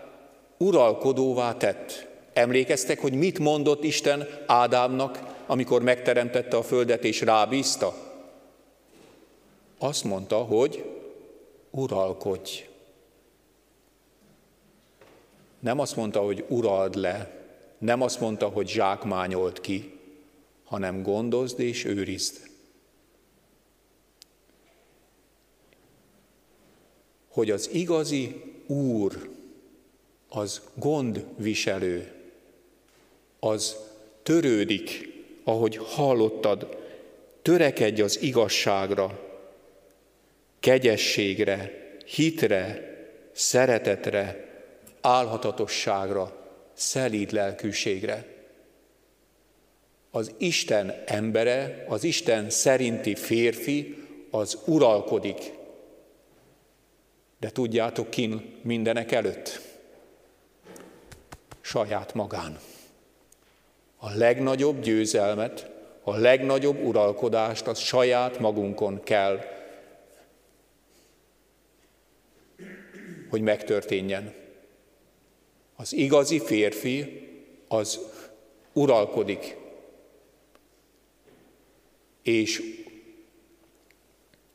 uralkodóvá 0.59 1.57
tett? 1.57 2.09
Emlékeztek, 2.33 3.01
hogy 3.01 3.13
mit 3.13 3.39
mondott 3.39 3.85
Isten 3.85 4.29
Ádámnak, 4.47 5.35
amikor 5.47 5.83
megteremtette 5.83 6.57
a 6.57 6.63
földet 6.63 7.05
és 7.05 7.21
rábízta? 7.21 7.95
Azt 9.79 10.05
mondta, 10.05 10.37
hogy 10.37 10.85
uralkodj. 11.71 12.69
Nem 15.59 15.79
azt 15.79 15.97
mondta, 15.97 16.21
hogy 16.21 16.45
urald 16.49 16.95
le, 16.95 17.45
nem 17.79 18.03
azt 18.03 18.21
mondta, 18.21 18.49
hogy 18.49 18.69
zsákmányolt 18.69 19.61
ki, 19.61 19.99
hanem 20.65 21.03
gondozd 21.03 21.61
és 21.61 21.85
őrizd. 21.85 22.51
Hogy 27.29 27.51
az 27.51 27.71
igazi 27.73 28.43
Úr, 28.67 29.36
az 30.37 30.61
gondviselő, 30.75 32.13
az 33.41 33.77
törődik, 34.23 35.09
ahogy 35.45 35.77
hallottad, 35.77 36.77
törekedj 37.43 38.03
az 38.03 38.23
igazságra, 38.23 39.21
kegyességre, 40.61 41.73
hitre, 42.07 42.95
szeretetre, 43.33 44.49
álhatatosságra, 45.01 46.37
szelíd 46.73 47.33
lelkűségre. 47.33 48.27
Az 50.11 50.35
Isten 50.39 51.03
embere, 51.07 51.85
az 51.89 52.05
Isten 52.05 52.51
szerinti 52.51 53.15
férfi, 53.15 54.05
az 54.31 54.59
uralkodik. 54.67 55.53
De 57.41 57.51
tudjátok 57.51 58.11
kin 58.11 58.61
mindenek 58.63 59.13
előtt? 59.13 59.66
Saját 61.67 62.15
magán. 62.15 62.59
A 63.97 64.11
legnagyobb 64.11 64.81
győzelmet, 64.81 65.71
a 66.03 66.17
legnagyobb 66.17 66.85
uralkodást 66.85 67.67
az 67.67 67.79
saját 67.79 68.39
magunkon 68.39 69.03
kell, 69.03 69.41
hogy 73.31 73.41
megtörténjen. 73.41 74.35
Az 75.77 75.93
igazi 75.93 76.41
férfi 76.41 77.29
az 77.69 78.01
uralkodik, 78.73 79.57
és, 82.23 82.63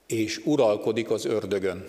és 0.06 0.42
uralkodik 0.46 1.10
az 1.10 1.26
ördögön. 1.26 1.88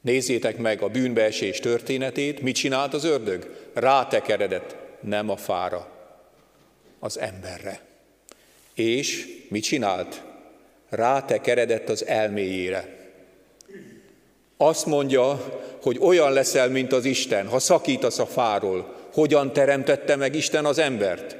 Nézzétek 0.00 0.58
meg 0.58 0.82
a 0.82 0.88
bűnbeesés 0.88 1.60
történetét, 1.60 2.40
mit 2.40 2.54
csinált 2.54 2.94
az 2.94 3.04
ördög? 3.04 3.65
Rátekeredett, 3.76 4.76
nem 5.00 5.30
a 5.30 5.36
fára, 5.36 5.88
az 6.98 7.18
emberre. 7.18 7.80
És 8.74 9.26
mit 9.48 9.62
csinált? 9.62 10.22
Rátekeredett 10.88 11.88
az 11.88 12.06
elméjére. 12.06 12.96
Azt 14.56 14.86
mondja, 14.86 15.44
hogy 15.82 15.98
olyan 16.00 16.32
leszel, 16.32 16.68
mint 16.68 16.92
az 16.92 17.04
Isten, 17.04 17.48
ha 17.48 17.58
szakítasz 17.58 18.18
a 18.18 18.26
fáról. 18.26 18.94
Hogyan 19.12 19.52
teremtette 19.52 20.16
meg 20.16 20.34
Isten 20.34 20.64
az 20.64 20.78
embert? 20.78 21.36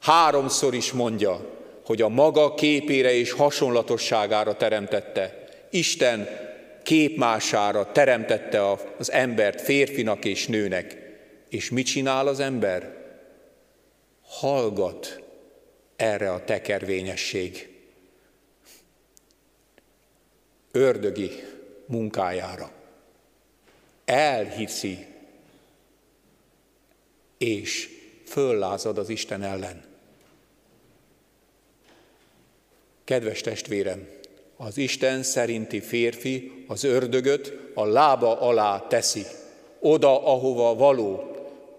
Háromszor 0.00 0.74
is 0.74 0.92
mondja, 0.92 1.40
hogy 1.84 2.02
a 2.02 2.08
maga 2.08 2.54
képére 2.54 3.12
és 3.12 3.32
hasonlatosságára 3.32 4.56
teremtette. 4.56 5.44
Isten 5.70 6.28
képmására 6.82 7.92
teremtette 7.92 8.70
az 8.98 9.10
embert 9.10 9.60
férfinak 9.60 10.24
és 10.24 10.46
nőnek. 10.46 10.99
És 11.50 11.70
mit 11.70 11.86
csinál 11.86 12.26
az 12.26 12.40
ember? 12.40 12.96
Hallgat 14.22 15.22
erre 15.96 16.32
a 16.32 16.44
tekervényesség. 16.44 17.68
Ördögi 20.72 21.30
munkájára. 21.86 22.72
Elhiszi, 24.04 25.06
és 27.38 27.88
föllázad 28.24 28.98
az 28.98 29.08
Isten 29.08 29.42
ellen. 29.42 29.84
Kedves 33.04 33.40
testvérem, 33.40 34.08
az 34.56 34.76
Isten 34.76 35.22
szerinti 35.22 35.80
férfi 35.80 36.64
az 36.66 36.84
ördögöt 36.84 37.52
a 37.74 37.84
lába 37.84 38.40
alá 38.40 38.86
teszi, 38.86 39.24
oda, 39.78 40.24
ahova 40.24 40.74
való, 40.74 41.29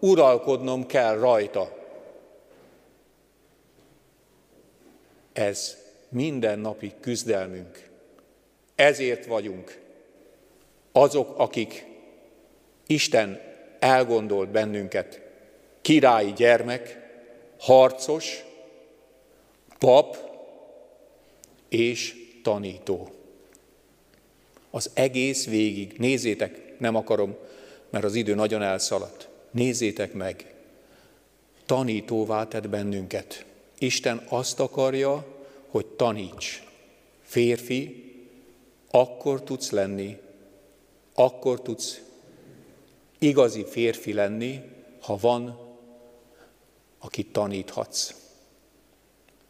uralkodnom 0.02 0.86
kell 0.86 1.16
rajta. 1.18 1.78
Ez 5.34 5.78
mindennapi 6.10 6.94
küzdelmünk. 7.00 7.90
Ezért 8.76 9.26
vagyunk 9.26 9.80
azok, 10.92 11.40
akik 11.40 11.86
Isten 12.88 13.42
elgondolt 13.80 14.50
bennünket, 14.50 15.22
királyi 15.82 16.34
gyermek, 16.34 17.00
harcos, 17.60 18.44
pap 19.80 20.18
és 21.70 22.16
tanító. 22.44 23.10
Az 24.72 24.92
egész 24.94 25.48
végig, 25.48 25.94
nézzétek, 25.98 26.80
nem 26.80 26.96
akarom, 26.96 27.36
mert 27.90 28.04
az 28.04 28.16
idő 28.16 28.36
nagyon 28.36 28.62
elszaladt, 28.62 29.30
nézzétek 29.52 30.14
meg, 30.14 30.54
tanítóvá 31.66 32.48
tett 32.48 32.70
bennünket. 32.70 33.46
Isten 33.78 34.26
azt 34.30 34.60
akarja, 34.60 35.26
hogy 35.68 35.86
taníts. 35.86 36.64
Férfi, 37.22 38.10
akkor 38.92 39.44
tudsz 39.44 39.72
lenni, 39.72 40.18
akkor 41.14 41.62
tudsz 41.62 42.02
igazi 43.20 43.66
férfi 43.66 44.14
lenni, 44.14 44.62
ha 45.02 45.18
van, 45.18 45.60
akit 47.00 47.32
taníthatsz, 47.32 48.14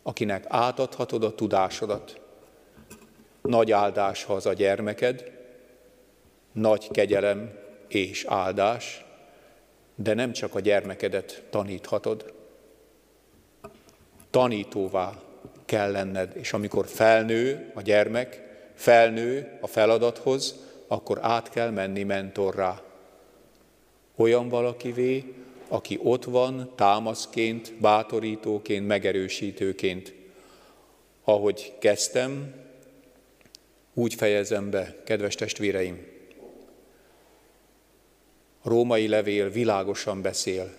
akinek 0.04 0.46
átadhatod 0.48 1.24
a 1.24 1.36
tudásodat. 1.36 2.20
Nagy 3.42 3.72
áldás, 3.72 4.24
ha 4.24 4.34
az 4.34 4.46
a 4.46 4.54
gyermeked, 4.54 5.32
nagy 6.52 6.88
kegyelem 6.92 7.60
és 7.88 8.26
áldás, 8.28 9.06
de 10.04 10.14
nem 10.14 10.32
csak 10.32 10.56
a 10.56 10.60
gyermekedet 10.60 11.44
taníthatod. 11.50 12.34
Tanítóvá 14.30 15.22
kell 15.66 15.92
lenned, 15.92 16.32
és 16.36 16.54
amikor 16.54 16.88
felnő 16.88 17.72
a 17.74 17.82
gyermek, 17.82 18.42
felnő 18.76 19.58
a 19.62 19.68
feladathoz, 19.68 20.56
akkor 20.88 21.20
át 21.22 21.50
kell 21.50 21.70
menni 21.70 22.04
mentorrá. 22.04 22.82
Olyan 24.16 24.50
valakivé, 24.50 25.34
aki 25.68 26.00
ott 26.04 26.24
van 26.24 26.72
támaszként, 26.76 27.74
bátorítóként, 27.80 28.88
megerősítőként. 28.88 30.14
Ahogy 31.24 31.74
kezdtem, 31.80 32.54
úgy 33.94 34.14
fejezem 34.14 34.70
be, 34.70 34.96
kedves 35.04 35.36
testvéreim. 35.36 36.11
A 38.62 38.70
római 38.70 39.08
levél 39.08 39.50
világosan 39.50 40.22
beszél. 40.22 40.74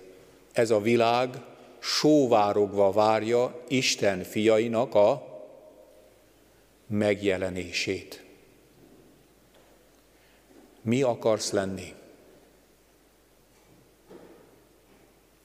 Ez 0.52 0.70
a 0.70 0.80
világ 0.80 1.40
sóvárogva 1.78 2.92
várja 2.92 3.64
Isten 3.68 4.22
fiainak 4.22 4.94
a 4.94 5.32
megjelenését. 6.86 8.24
Mi 10.82 11.02
akarsz 11.02 11.50
lenni? 11.50 11.94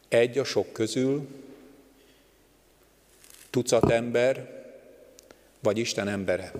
Egy 0.08 0.38
a 0.38 0.44
sok 0.44 0.74
közül, 0.74 1.28
tucat 3.50 3.90
ember, 3.90 4.66
vagy 5.60 5.78
Isten 5.78 6.08
embere. 6.08 6.52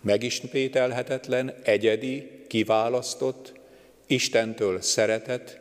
Megismételhetetlen, 0.00 1.54
egyedi, 1.62 2.44
kiválasztott, 2.48 3.52
Istentől 4.06 4.80
szeretet, 4.80 5.60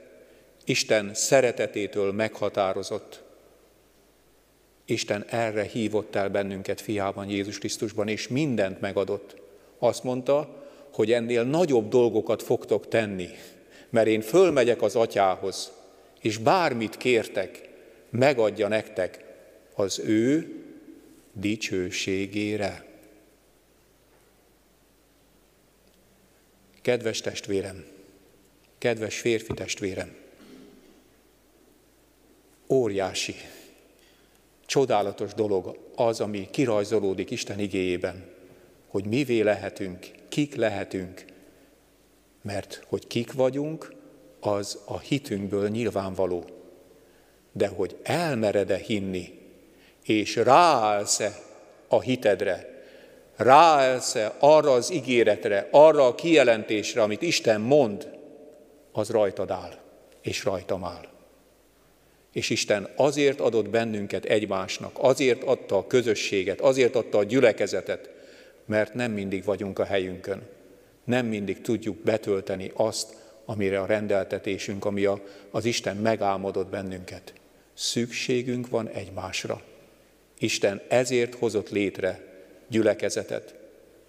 Isten 0.66 1.14
szeretetétől 1.14 2.12
meghatározott. 2.12 3.22
Isten 4.86 5.26
erre 5.30 5.64
hívott 5.64 6.16
el 6.16 6.30
bennünket 6.30 6.82
fiában, 6.82 7.30
Jézus 7.30 7.58
Krisztusban, 7.58 8.08
és 8.08 8.28
mindent 8.28 8.82
megadott. 8.82 9.36
Azt 9.78 10.04
mondta, 10.04 10.66
hogy 10.94 11.12
ennél 11.12 11.44
nagyobb 11.44 11.90
dolgokat 11.90 12.44
fogtok 12.44 12.88
tenni, 12.88 13.28
mert 13.90 14.08
én 14.08 14.22
fölmegyek 14.22 14.82
az 14.82 14.96
atyához, 14.96 15.72
és 16.22 16.38
bármit 16.38 16.98
kértek, 16.98 17.70
megadja 18.10 18.68
nektek 18.68 19.26
az 19.74 20.00
ő 20.00 20.56
dicsőségére. 21.34 22.86
Kedves 26.82 27.22
testvérem, 27.22 27.86
kedves 28.84 29.20
férfi 29.20 29.54
testvérem, 29.54 30.16
óriási, 32.70 33.36
csodálatos 34.66 35.34
dolog 35.34 35.78
az, 35.96 36.20
ami 36.20 36.48
kirajzolódik 36.52 37.32
Isten 37.32 37.60
igéjében, 37.60 38.26
hogy 38.88 39.06
mivé 39.06 39.40
lehetünk, 39.40 40.08
kik 40.30 40.56
lehetünk, 40.56 41.26
mert 42.42 42.84
hogy 42.88 43.08
kik 43.08 43.34
vagyunk, 43.34 43.94
az 44.40 44.80
a 44.86 45.00
hitünkből 45.00 45.70
nyilvánvaló. 45.70 46.46
De 47.52 47.68
hogy 47.68 47.96
elmered-e 48.04 48.78
hinni, 48.78 49.40
és 50.06 50.36
ráállsz-e 50.36 51.40
a 51.88 52.02
hitedre, 52.02 52.84
ráállsz-e 53.36 54.36
arra 54.40 54.74
az 54.74 54.92
ígéretre, 54.92 55.68
arra 55.72 56.06
a 56.06 56.16
kijelentésre, 56.16 57.02
amit 57.02 57.22
Isten 57.22 57.62
mond, 57.62 58.13
az 58.94 59.10
rajtad 59.10 59.50
áll, 59.52 59.80
és 60.22 60.44
rajtam 60.44 60.84
áll. 60.84 61.08
És 62.32 62.50
Isten 62.50 62.90
azért 62.96 63.40
adott 63.40 63.70
bennünket 63.70 64.26
egymásnak, 64.26 64.92
azért 65.00 65.44
adta 65.44 65.78
a 65.78 65.88
közösséget, 65.88 66.62
azért 66.62 66.96
adta 66.96 67.18
a 67.18 67.24
gyülekezetet, 67.24 68.10
mert 68.66 68.94
nem 68.94 69.12
mindig 69.12 69.44
vagyunk 69.44 69.80
a 69.80 69.84
helyünkön. 69.84 70.42
Nem 71.04 71.26
mindig 71.26 71.62
tudjuk 71.62 71.98
betölteni 71.98 72.72
azt, 72.74 73.16
amire 73.46 73.80
a 73.80 73.86
rendeltetésünk, 73.86 74.86
ami 74.86 75.06
a, 75.06 75.22
az 75.52 75.66
Isten 75.66 75.98
megálmodott 75.98 76.70
bennünket. 76.70 77.34
Szükségünk 77.74 78.70
van 78.70 78.88
egymásra. 78.88 79.62
Isten 80.40 80.82
ezért 80.88 81.36
hozott 81.36 81.70
létre 81.70 82.22
gyülekezetet. 82.68 83.56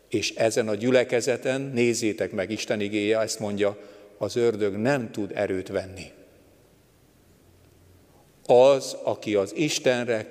És 0.09 0.35
ezen 0.35 0.69
a 0.69 0.75
gyülekezeten, 0.75 1.61
nézzétek 1.61 2.33
meg, 2.33 2.51
Isten 2.51 2.81
igéje 2.81 3.21
ezt 3.21 3.39
mondja, 3.39 3.79
az 4.25 4.37
ördög 4.37 4.77
nem 4.77 5.11
tud 5.11 5.31
erőt 5.35 5.69
venni. 5.69 6.11
Az, 8.47 8.97
aki 9.03 9.35
az 9.35 9.53
Istenre 9.57 10.27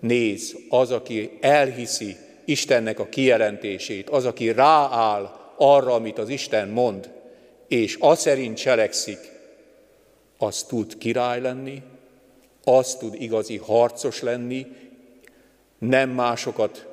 néz, 0.00 0.56
az, 0.68 0.90
aki 0.90 1.38
elhiszi 1.40 2.16
Istennek 2.44 2.98
a 2.98 3.08
kijelentését, 3.08 4.10
az, 4.10 4.24
aki 4.24 4.52
rááll 4.52 5.52
arra, 5.56 5.94
amit 5.94 6.18
az 6.18 6.28
Isten 6.28 6.68
mond, 6.68 7.10
és 7.68 7.96
az 8.00 8.20
szerint 8.20 8.56
cselekszik, 8.56 9.18
az 10.38 10.62
tud 10.62 10.98
király 10.98 11.40
lenni, 11.40 11.82
az 12.64 12.96
tud 12.96 13.14
igazi 13.14 13.56
harcos 13.56 14.22
lenni, 14.22 14.66
nem 15.78 16.10
másokat 16.10 16.86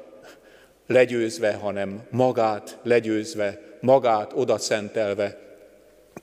legyőzve, 0.88 1.54
hanem 1.54 2.08
magát 2.10 2.80
legyőzve, 2.84 3.62
magát 3.82 4.32
odaszentelve, 4.36 5.51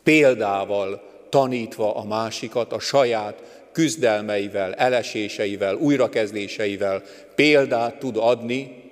példával 0.02 1.02
tanítva 1.28 1.94
a 1.94 2.04
másikat, 2.04 2.72
a 2.72 2.78
saját 2.78 3.66
küzdelmeivel, 3.72 4.74
eleséseivel, 4.74 5.74
újrakezdéseivel 5.74 7.02
példát 7.34 7.98
tud 7.98 8.16
adni, 8.16 8.82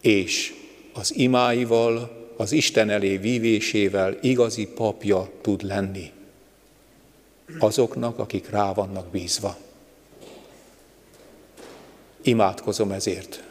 és 0.00 0.54
az 0.92 1.16
imáival, 1.16 2.16
az 2.36 2.52
Isten 2.52 2.90
elé 2.90 3.16
vívésével 3.16 4.18
igazi 4.20 4.66
papja 4.66 5.30
tud 5.40 5.62
lenni 5.62 6.12
azoknak, 7.58 8.18
akik 8.18 8.50
rá 8.50 8.72
vannak 8.72 9.06
bízva. 9.06 9.56
Imádkozom 12.22 12.92
ezért, 12.92 13.42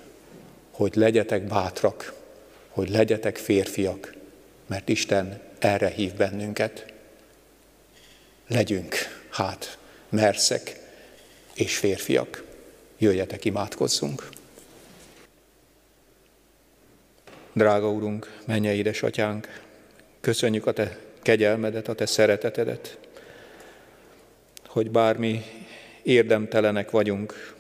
hogy 0.72 0.96
legyetek 0.96 1.48
bátrak, 1.48 2.14
hogy 2.70 2.90
legyetek 2.90 3.38
férfiak, 3.38 4.16
mert 4.68 4.90
Isten 4.90 5.47
erre 5.60 5.88
hív 5.88 6.14
bennünket. 6.14 6.94
Legyünk, 8.48 8.96
hát, 9.30 9.78
merszek 10.10 10.80
és 11.54 11.78
férfiak. 11.78 12.44
Jöjjetek, 12.98 13.46
imádkozzunk! 13.46 14.30
Drága 17.54 17.92
Úrunk, 17.92 18.40
mennyei 18.46 18.78
édesatyánk, 18.78 19.62
köszönjük 20.20 20.66
a 20.66 20.74
Te 20.74 20.98
kegyelmedet, 21.22 21.88
a 21.88 21.94
Te 21.96 22.06
szeretetedet, 22.06 22.98
hogy 24.66 24.92
bármi 24.92 25.44
érdemtelenek 26.04 26.92
vagyunk, 26.92 27.56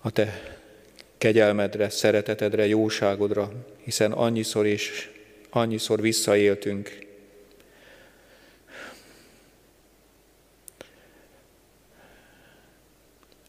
a 0.00 0.10
Te 0.10 0.58
kegyelmedre, 1.18 1.90
szeretetedre, 1.90 2.66
jóságodra, 2.66 3.52
hiszen 3.84 4.12
annyiszor 4.12 4.66
és 4.66 5.11
annyiszor 5.54 6.00
visszaéltünk. 6.00 7.06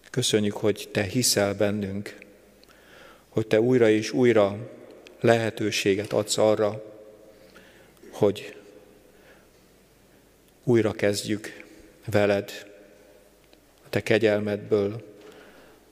Köszönjük, 0.10 0.54
hogy 0.56 0.90
Te 0.92 1.02
hiszel 1.04 1.54
bennünk, 1.54 2.18
hogy 3.30 3.48
Te 3.48 3.62
újra 3.62 3.90
és 3.90 4.12
újra 4.12 4.72
lehetőséget 5.20 6.14
adsz 6.14 6.38
arra, 6.38 6.84
hogy 8.12 8.56
újra 10.64 10.92
kezdjük 10.92 11.64
veled 12.06 12.52
a 13.86 13.90
Te 13.90 14.04
kegyelmedből, 14.04 15.16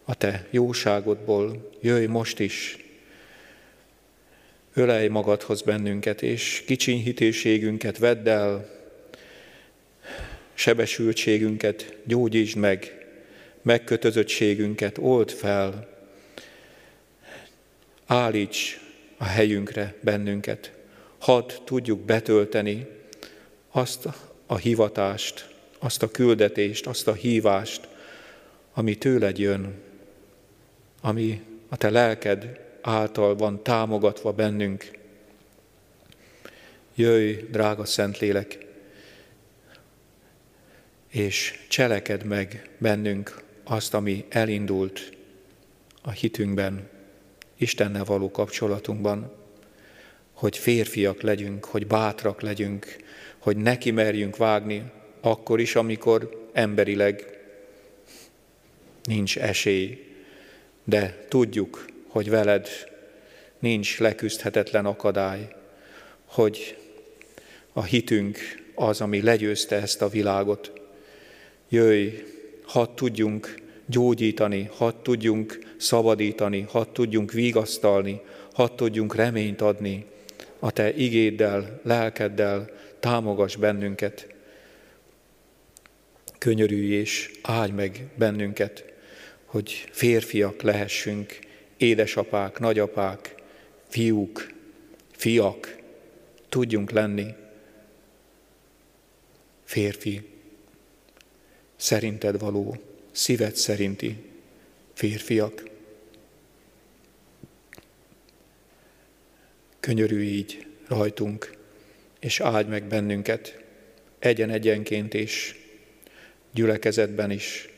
a 0.03 0.15
Te 0.15 0.47
jóságodból. 0.49 1.69
Jöjj 1.81 2.05
most 2.05 2.39
is, 2.39 2.80
ölej 4.73 5.07
magadhoz 5.07 5.61
bennünket, 5.61 6.21
és 6.21 6.63
kicsinyhítőségünket 6.65 7.97
vedd 7.97 8.27
el, 8.27 8.69
sebesültségünket 10.53 11.95
gyógyítsd 12.03 12.57
meg, 12.57 13.05
megkötözöttségünket 13.61 14.97
old 14.97 15.31
fel, 15.31 15.89
állíts 18.05 18.79
a 19.17 19.23
helyünkre 19.23 19.95
bennünket, 20.01 20.71
hadd 21.17 21.51
tudjuk 21.63 21.99
betölteni 21.99 22.87
azt 23.71 24.07
a 24.45 24.57
hivatást, 24.57 25.49
azt 25.79 26.03
a 26.03 26.11
küldetést, 26.11 26.87
azt 26.87 27.07
a 27.07 27.13
hívást, 27.13 27.87
ami 28.73 28.95
tőled 28.95 29.37
jön, 29.37 29.73
ami 31.01 31.41
a 31.69 31.77
te 31.77 31.89
lelked 31.89 32.59
által 32.81 33.35
van 33.35 33.63
támogatva 33.63 34.31
bennünk. 34.31 34.91
Jöjj, 36.95 37.33
drága 37.33 37.85
Szentlélek, 37.85 38.57
és 41.09 41.65
cseleked 41.69 42.23
meg 42.23 42.69
bennünk 42.77 43.43
azt, 43.63 43.93
ami 43.93 44.25
elindult 44.29 45.17
a 46.01 46.11
hitünkben, 46.11 46.89
Istennel 47.57 48.03
való 48.03 48.31
kapcsolatunkban, 48.31 49.31
hogy 50.33 50.57
férfiak 50.57 51.21
legyünk, 51.21 51.65
hogy 51.65 51.87
bátrak 51.87 52.41
legyünk, 52.41 52.95
hogy 53.37 53.57
neki 53.57 53.91
merjünk 53.91 54.37
vágni, 54.37 54.91
akkor 55.21 55.59
is, 55.59 55.75
amikor 55.75 56.49
emberileg 56.53 57.39
nincs 59.03 59.37
esély, 59.37 60.05
de 60.83 61.25
tudjuk, 61.29 61.85
hogy 62.11 62.29
veled 62.29 62.67
nincs 63.59 63.99
leküzdhetetlen 63.99 64.85
akadály, 64.85 65.47
hogy 66.25 66.77
a 67.73 67.83
hitünk 67.83 68.37
az, 68.75 69.01
ami 69.01 69.21
legyőzte 69.21 69.75
ezt 69.75 70.01
a 70.01 70.09
világot. 70.09 70.71
Jöjj, 71.69 72.07
hadd 72.63 72.95
tudjunk 72.95 73.55
gyógyítani, 73.85 74.69
hadd 74.71 74.93
tudjunk 75.01 75.59
szabadítani, 75.77 76.65
hadd 76.69 76.87
tudjunk 76.93 77.31
vigasztalni, 77.31 78.21
hadd 78.53 78.75
tudjunk 78.75 79.15
reményt 79.15 79.61
adni. 79.61 80.05
A 80.59 80.71
Te 80.71 80.93
igéddel, 80.93 81.79
lelkeddel 81.83 82.69
támogass 82.99 83.55
bennünket. 83.55 84.27
Könyörülj 86.37 86.93
és 86.93 87.31
áldj 87.41 87.73
meg 87.73 88.07
bennünket, 88.15 88.85
hogy 89.45 89.85
férfiak 89.91 90.61
lehessünk, 90.61 91.39
édesapák, 91.81 92.59
nagyapák, 92.59 93.35
fiúk, 93.87 94.53
fiak, 95.11 95.77
tudjunk 96.49 96.91
lenni 96.91 97.35
férfi, 99.63 100.21
szerinted 101.75 102.39
való, 102.39 102.81
szíved 103.11 103.55
szerinti 103.55 104.17
férfiak. 104.93 105.69
Könyörülj 109.79 110.25
így 110.25 110.67
rajtunk, 110.87 111.57
és 112.19 112.39
áldj 112.39 112.69
meg 112.69 112.83
bennünket 112.83 113.63
egyen-egyenként 114.19 115.13
és 115.13 115.55
gyülekezetben 116.53 117.31
is, 117.31 117.69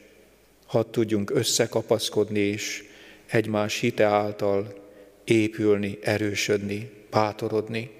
hadd 0.65 0.91
tudjunk 0.91 1.29
összekapaszkodni 1.29 2.39
és 2.39 2.91
egymás 3.33 3.79
hite 3.79 4.03
által 4.03 4.73
épülni, 5.23 5.99
erősödni, 6.01 6.91
bátorodni, 7.09 7.91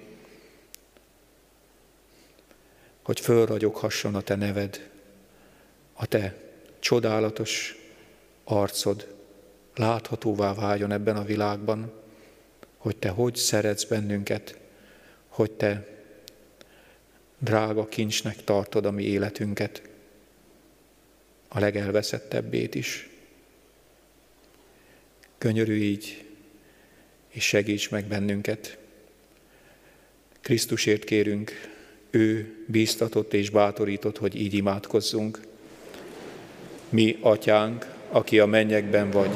hogy 3.02 3.20
fölragyoghasson 3.20 4.14
a 4.14 4.20
Te 4.20 4.34
neved, 4.34 4.90
a 5.92 6.06
Te 6.06 6.36
csodálatos 6.78 7.76
arcod 8.44 9.14
láthatóvá 9.74 10.54
váljon 10.54 10.92
ebben 10.92 11.16
a 11.16 11.24
világban, 11.24 11.92
hogy 12.76 12.96
Te 12.96 13.08
hogy 13.08 13.36
szeretsz 13.36 13.84
bennünket, 13.84 14.58
hogy 15.28 15.50
Te 15.50 15.86
drága 17.38 17.88
kincsnek 17.88 18.44
tartod 18.44 18.86
a 18.86 18.90
mi 18.90 19.02
életünket, 19.02 19.82
a 21.48 21.58
legelveszettebbét 21.58 22.74
is. 22.74 23.13
Könyörű 25.44 25.74
így, 25.74 26.24
és 27.30 27.44
segíts 27.44 27.90
meg 27.90 28.04
bennünket. 28.04 28.78
Krisztusért 30.40 31.04
kérünk, 31.04 31.52
ő 32.10 32.54
bíztatott 32.66 33.32
és 33.34 33.50
bátorított, 33.50 34.18
hogy 34.18 34.40
így 34.40 34.54
imádkozzunk. 34.54 35.40
Mi, 36.88 37.18
atyánk, 37.20 37.86
aki 38.08 38.38
a 38.38 38.46
mennyekben 38.46 39.10
vagy, 39.10 39.30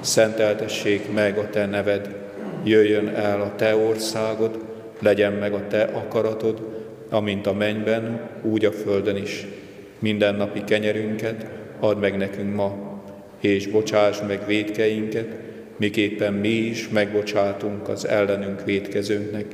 szenteltessék 0.00 1.12
meg 1.12 1.38
a 1.38 1.50
te 1.50 1.66
neved, 1.66 2.16
jöjjön 2.64 3.08
el 3.08 3.40
a 3.40 3.54
te 3.56 3.76
országod, 3.76 4.64
legyen 4.98 5.32
meg 5.32 5.52
a 5.52 5.66
te 5.66 5.82
akaratod, 5.82 6.84
amint 7.08 7.46
a 7.46 7.52
mennyben, 7.52 8.30
úgy 8.42 8.64
a 8.64 8.72
földön 8.72 9.16
is. 9.16 9.46
Minden 9.98 10.34
napi 10.34 10.64
kenyerünket 10.64 11.46
add 11.80 11.96
meg 11.96 12.16
nekünk 12.16 12.54
ma, 12.54 13.00
és 13.40 13.66
bocsáss 13.66 14.20
meg 14.26 14.46
védkeinket, 14.46 15.41
miképpen 15.76 16.32
mi 16.32 16.48
is 16.48 16.88
megbocsátunk 16.88 17.88
az 17.88 18.06
ellenünk 18.06 18.64
védkezőnknek, 18.64 19.46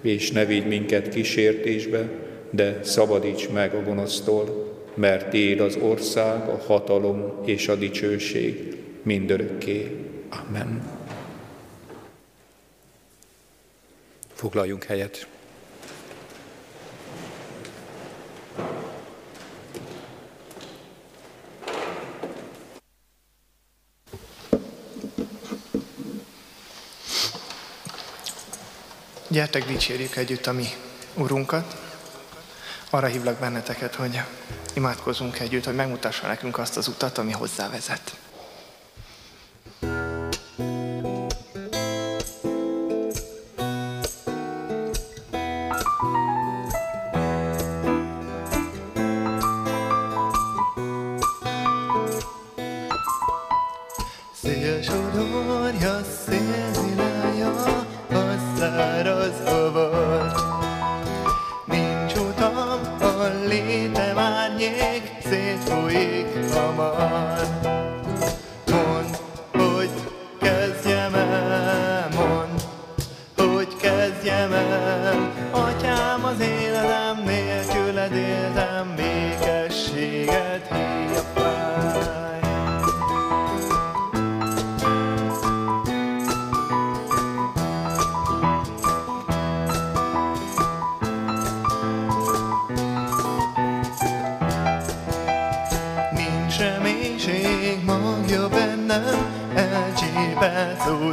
és 0.00 0.30
ne 0.30 0.44
vigy 0.44 0.66
minket 0.66 1.08
kísértésbe, 1.08 2.08
de 2.50 2.78
szabadíts 2.82 3.48
meg 3.48 3.74
a 3.74 3.82
gonosztól, 3.82 4.72
mert 4.94 5.30
Téd 5.30 5.60
az 5.60 5.76
ország, 5.76 6.48
a 6.48 6.62
hatalom 6.66 7.32
és 7.44 7.68
a 7.68 7.74
dicsőség 7.74 8.76
mindörökké. 9.02 9.96
Amen. 10.48 10.82
Foglaljunk 14.32 14.84
helyet. 14.84 15.26
Gyertek, 29.34 29.66
dicsérjük 29.66 30.16
együtt 30.16 30.46
a 30.46 30.52
mi 30.52 30.66
Urunkat. 31.14 31.76
Arra 32.90 33.06
hívlak 33.06 33.38
benneteket, 33.38 33.94
hogy 33.94 34.20
imádkozunk 34.74 35.38
együtt, 35.38 35.64
hogy 35.64 35.74
megmutassa 35.74 36.26
nekünk 36.26 36.58
azt 36.58 36.76
az 36.76 36.88
utat, 36.88 37.18
ami 37.18 37.32
hozzá 37.32 37.70
vezet. 37.70 38.16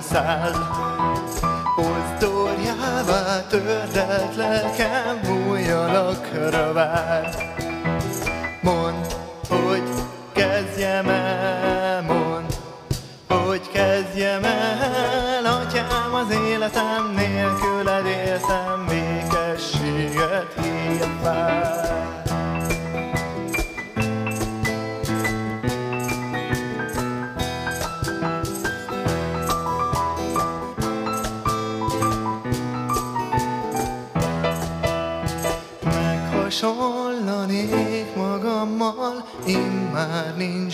Száll. 0.02 0.54
Ozdorjává 1.78 3.48
tördelt 3.50 4.36
lelkem 4.36 5.20
újjalakra 5.50 6.74
vár. 6.74 7.54
Mondd, 8.62 9.06
hogy 9.50 9.90
kezdjem 10.34 11.10
el, 11.10 12.02
mondd, 12.02 12.52
hogy 13.28 13.70
kezdjem 13.72 14.44
el, 14.44 15.46
atyám 15.46 16.14
az 16.14 16.36
életem 16.36 17.14
nélküled 17.16 17.71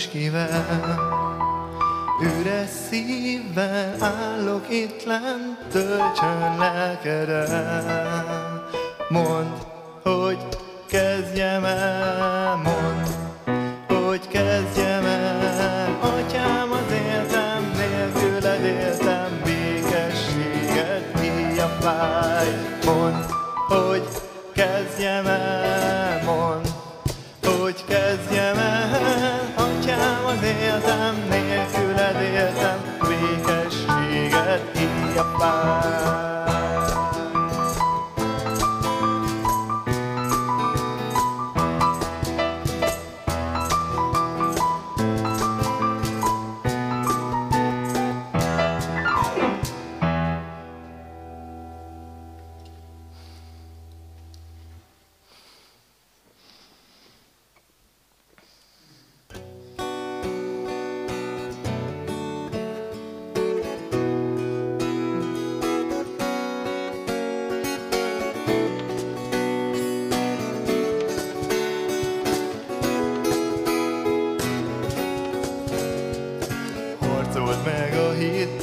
kivel. 0.08 0.98
Üres 2.22 2.68
szívvel 2.88 3.94
állok 4.00 4.70
itt 4.70 5.04
lent, 5.04 5.58
töltsön 5.70 6.58
lelkedem. 6.58 8.47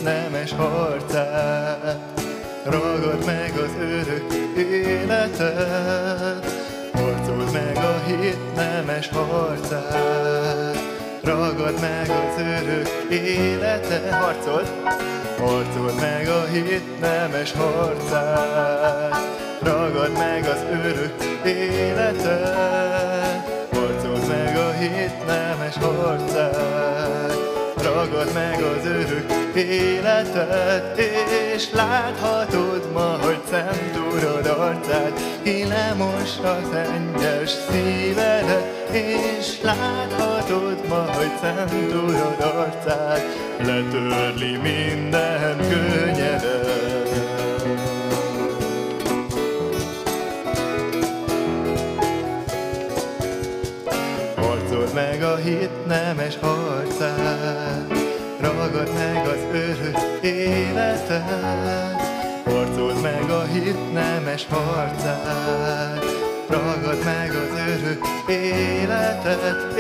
Nemes 0.06 0.52
harcát, 0.52 2.00
ragad 2.64 3.26
meg 3.26 3.54
az 3.58 3.72
örök 3.80 4.34
életet, 4.58 5.38
harcold 6.94 7.52
meg 7.52 7.78
a 7.78 8.04
hit 8.06 8.56
nemes 8.56 9.10
harcát, 9.10 10.78
ragad 11.24 11.80
meg 11.82 12.10
az 12.10 12.42
örök 12.42 12.88
életet, 13.10 14.14
harcold, 14.14 14.74
harcold 15.38 16.00
meg 16.00 16.28
a 16.28 16.46
hit 16.46 17.00
nemes 17.00 17.52
harcát, 17.52 19.16
ragad 19.62 20.12
meg 20.18 20.48
az 20.48 20.64
örök 20.84 21.14
életet, 21.46 22.56
harcold 23.72 24.28
meg 24.28 24.58
a 24.58 24.72
hit 24.72 25.26
nemes 25.26 25.76
harcát, 25.78 26.95
ragad 27.96 28.34
meg 28.34 28.62
az 28.62 28.86
örök 28.86 29.56
életet, 29.56 31.00
és 31.56 31.72
láthatod 31.72 32.92
ma, 32.94 33.18
hogy 33.22 33.40
szent 33.50 33.98
Urad 34.12 34.46
arcát, 34.46 35.20
ki 35.44 35.64
lemossa 35.68 36.60
szennyes 36.72 37.50
szívedet, 37.50 38.90
és 38.92 39.62
láthatod 39.62 40.88
ma, 40.90 41.06
hogy 41.14 41.32
szent 41.42 41.94
Urad 41.94 42.40
arcát, 42.40 43.22
letörli 43.58 44.58
minden 44.58 45.58
könnyedet. 45.58 46.65
Hit 55.46 55.86
nemes 55.88 56.38
harcát, 56.42 57.92
ragad 58.40 58.94
meg 58.94 59.28
az 59.28 59.44
örök 59.52 60.24
életet, 60.24 62.02
harcold 62.46 63.02
meg 63.02 63.30
a 63.30 63.44
hit 63.44 63.94
nemes 63.94 64.46
harcát, 64.50 66.04
ragad 66.48 67.04
meg 67.04 67.30
az 67.30 67.60
örök 67.60 68.02
életet, 68.30 69.78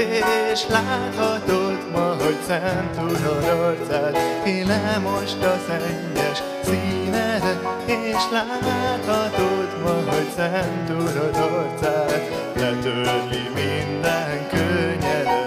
és 0.52 0.68
láthatod 0.68 1.78
ma, 1.94 2.16
hogy 2.24 2.38
szent 2.48 2.98
Urad 2.98 3.44
arcát, 3.44 4.18
ki 4.44 4.64
lemost 4.64 5.44
a 5.44 5.56
szennyes 5.68 6.42
színedet, 6.64 7.62
és 7.86 8.24
láthatod 8.32 9.82
ma, 9.84 10.12
hogy 10.12 10.30
szent 10.36 10.90
Urad 10.90 11.36
arcát, 11.36 12.22
letörli 12.56 13.50
minden 13.56 14.48
könnyedet. 14.50 15.45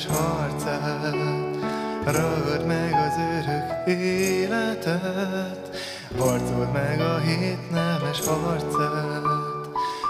Hét 0.00 0.08
nemes 0.08 0.18
harcát, 0.18 1.14
ragad 2.04 2.66
meg 2.66 2.92
az 2.92 3.14
örök 3.38 3.98
életet, 3.98 5.80
harcold 6.18 6.72
meg 6.72 7.00
a 7.00 7.18
hét 7.18 7.70
nemes 7.70 8.20
harcát, 8.26 9.22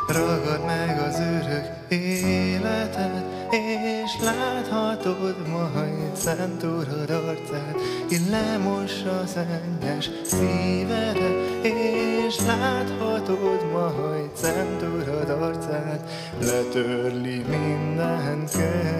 ragad 0.09 0.64
meg 0.66 1.01
az 1.09 1.18
örök 1.18 1.93
életet, 2.03 3.24
és 3.51 4.22
láthatod 4.22 5.49
majd 5.49 6.16
Szent 6.16 6.62
Urad 6.62 7.11
arcát, 7.11 7.74
ki 8.09 8.16
lemossa 8.30 9.22
szennyes 9.26 10.11
szívedet, 10.24 11.62
és 11.62 12.38
láthatod 12.38 13.70
majd 13.72 14.30
Szent 14.34 14.82
Urad 14.82 15.30
arcát, 15.30 16.11
letörli 16.41 17.45
minden 17.49 18.47
könnyedet. 18.47 19.00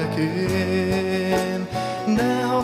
Figyelek 0.00 0.16
én, 0.16 1.68
de 2.14 2.44
ha 2.44 2.62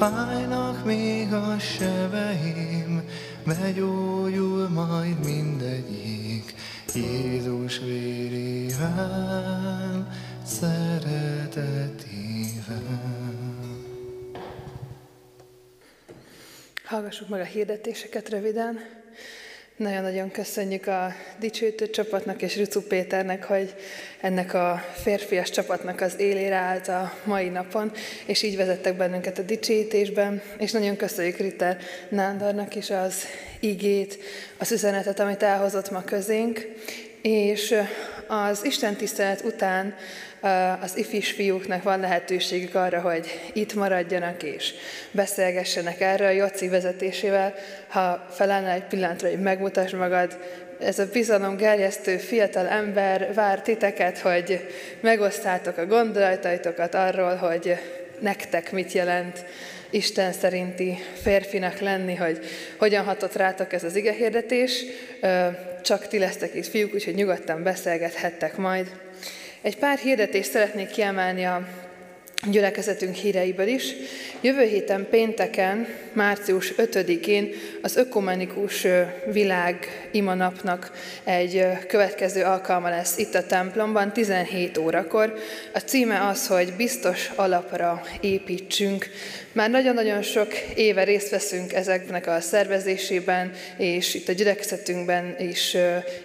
Fájnak 0.00 0.84
még 0.84 1.32
a 1.32 1.58
sebeim, 1.58 3.02
begyógyul 3.46 4.68
majd 4.68 5.24
mindegyik. 5.24 6.54
Jézus 6.94 7.78
vérével, 7.78 8.88
szeretetével. 10.44 11.90
Hallgassuk 16.84 17.28
meg 17.28 17.40
a 17.40 17.44
hirdetéseket 17.44 18.28
röviden. 18.28 18.78
Nagyon-nagyon 19.80 20.30
köszönjük 20.30 20.86
a 20.86 21.12
dicsőítő 21.38 21.90
csapatnak 21.90 22.42
és 22.42 22.56
Ricu 22.56 22.80
Péternek, 22.80 23.44
hogy 23.44 23.74
ennek 24.20 24.54
a 24.54 24.84
férfias 25.02 25.50
csapatnak 25.50 26.00
az 26.00 26.14
élére 26.18 26.54
állt 26.54 26.88
a 26.88 27.12
mai 27.24 27.48
napon, 27.48 27.92
és 28.26 28.42
így 28.42 28.56
vezettek 28.56 28.96
bennünket 28.96 29.38
a 29.38 29.42
dicsőítésben, 29.42 30.42
és 30.58 30.72
nagyon 30.72 30.96
köszönjük 30.96 31.36
Ritter 31.36 31.78
Nándornak 32.08 32.74
is 32.74 32.90
az 32.90 33.24
igét, 33.60 34.18
az 34.58 34.72
üzenetet, 34.72 35.20
amit 35.20 35.42
elhozott 35.42 35.90
ma 35.90 36.04
közénk, 36.04 36.68
és 37.22 37.74
az 38.26 38.64
Isten 38.64 38.96
tisztelet 38.96 39.44
után 39.44 39.94
az 40.80 40.96
ifis 40.96 41.30
fiúknak 41.30 41.82
van 41.82 42.00
lehetőségük 42.00 42.74
arra, 42.74 43.00
hogy 43.00 43.50
itt 43.52 43.74
maradjanak 43.74 44.42
és 44.42 44.74
beszélgessenek 45.10 46.00
erre 46.00 46.26
a 46.26 46.30
Joci 46.30 46.68
vezetésével. 46.68 47.54
Ha 47.88 48.26
felállnál 48.30 48.74
egy 48.74 48.84
pillanatra, 48.84 49.28
hogy 49.28 49.40
megmutasd 49.40 49.94
magad, 49.94 50.38
ez 50.80 50.98
a 50.98 51.08
bizalom 51.12 51.56
gerjesztő 51.56 52.16
fiatal 52.16 52.68
ember 52.68 53.34
vár 53.34 53.62
titeket, 53.62 54.18
hogy 54.18 54.66
megosztátok 55.00 55.76
a 55.76 55.86
gondolataitokat 55.86 56.94
arról, 56.94 57.34
hogy 57.34 57.76
nektek 58.20 58.72
mit 58.72 58.92
jelent 58.92 59.44
Isten 59.90 60.32
szerinti 60.32 60.98
férfinak 61.22 61.78
lenni, 61.78 62.14
hogy 62.14 62.38
hogyan 62.76 63.04
hatott 63.04 63.36
rátok 63.36 63.72
ez 63.72 63.84
az 63.84 63.96
igehirdetés. 63.96 64.84
Csak 65.82 66.08
ti 66.08 66.18
lesztek 66.18 66.54
itt 66.54 66.66
fiúk, 66.66 66.94
úgyhogy 66.94 67.14
nyugodtan 67.14 67.62
beszélgethettek 67.62 68.56
majd. 68.56 68.86
Egy 69.62 69.76
pár 69.76 69.98
hirdetést 69.98 70.50
szeretnék 70.50 70.88
kiemelni 70.88 71.44
a 71.44 71.68
gyülekezetünk 72.50 73.14
híreiből 73.14 73.66
is. 73.66 73.92
Jövő 74.40 74.62
héten 74.62 75.06
pénteken, 75.10 75.86
március 76.12 76.74
5-én 76.76 77.50
az 77.82 77.96
Ökumenikus 77.96 78.86
Világ 79.32 80.08
imanapnak 80.12 80.92
egy 81.24 81.66
következő 81.88 82.42
alkalma 82.42 82.88
lesz 82.88 83.18
itt 83.18 83.34
a 83.34 83.46
templomban, 83.46 84.12
17 84.12 84.78
órakor. 84.78 85.34
A 85.74 85.78
címe 85.78 86.26
az, 86.26 86.46
hogy 86.46 86.72
biztos 86.76 87.30
alapra 87.34 88.02
építsünk. 88.20 89.06
Már 89.52 89.70
nagyon-nagyon 89.70 90.22
sok 90.22 90.52
éve 90.74 91.04
részt 91.04 91.30
veszünk 91.30 91.72
ezeknek 91.72 92.26
a 92.26 92.40
szervezésében, 92.40 93.52
és 93.76 94.14
itt 94.14 94.28
a 94.28 94.32
gyülekezetünkben 94.32 95.34
is 95.38 95.76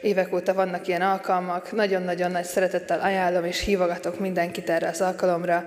évek 0.02 0.34
óta 0.34 0.54
vannak 0.54 0.88
ilyen 0.88 1.02
alkalmak. 1.02 1.72
Nagyon-nagyon 1.72 2.32
nagy 2.32 2.44
szeretettel 2.44 3.00
ajánlom, 3.00 3.46
és 3.46 3.60
hívogatok 3.60 4.20
mindenkit 4.20 4.70
erre 4.70 4.88
az 4.88 5.02
alkalomra. 5.02 5.66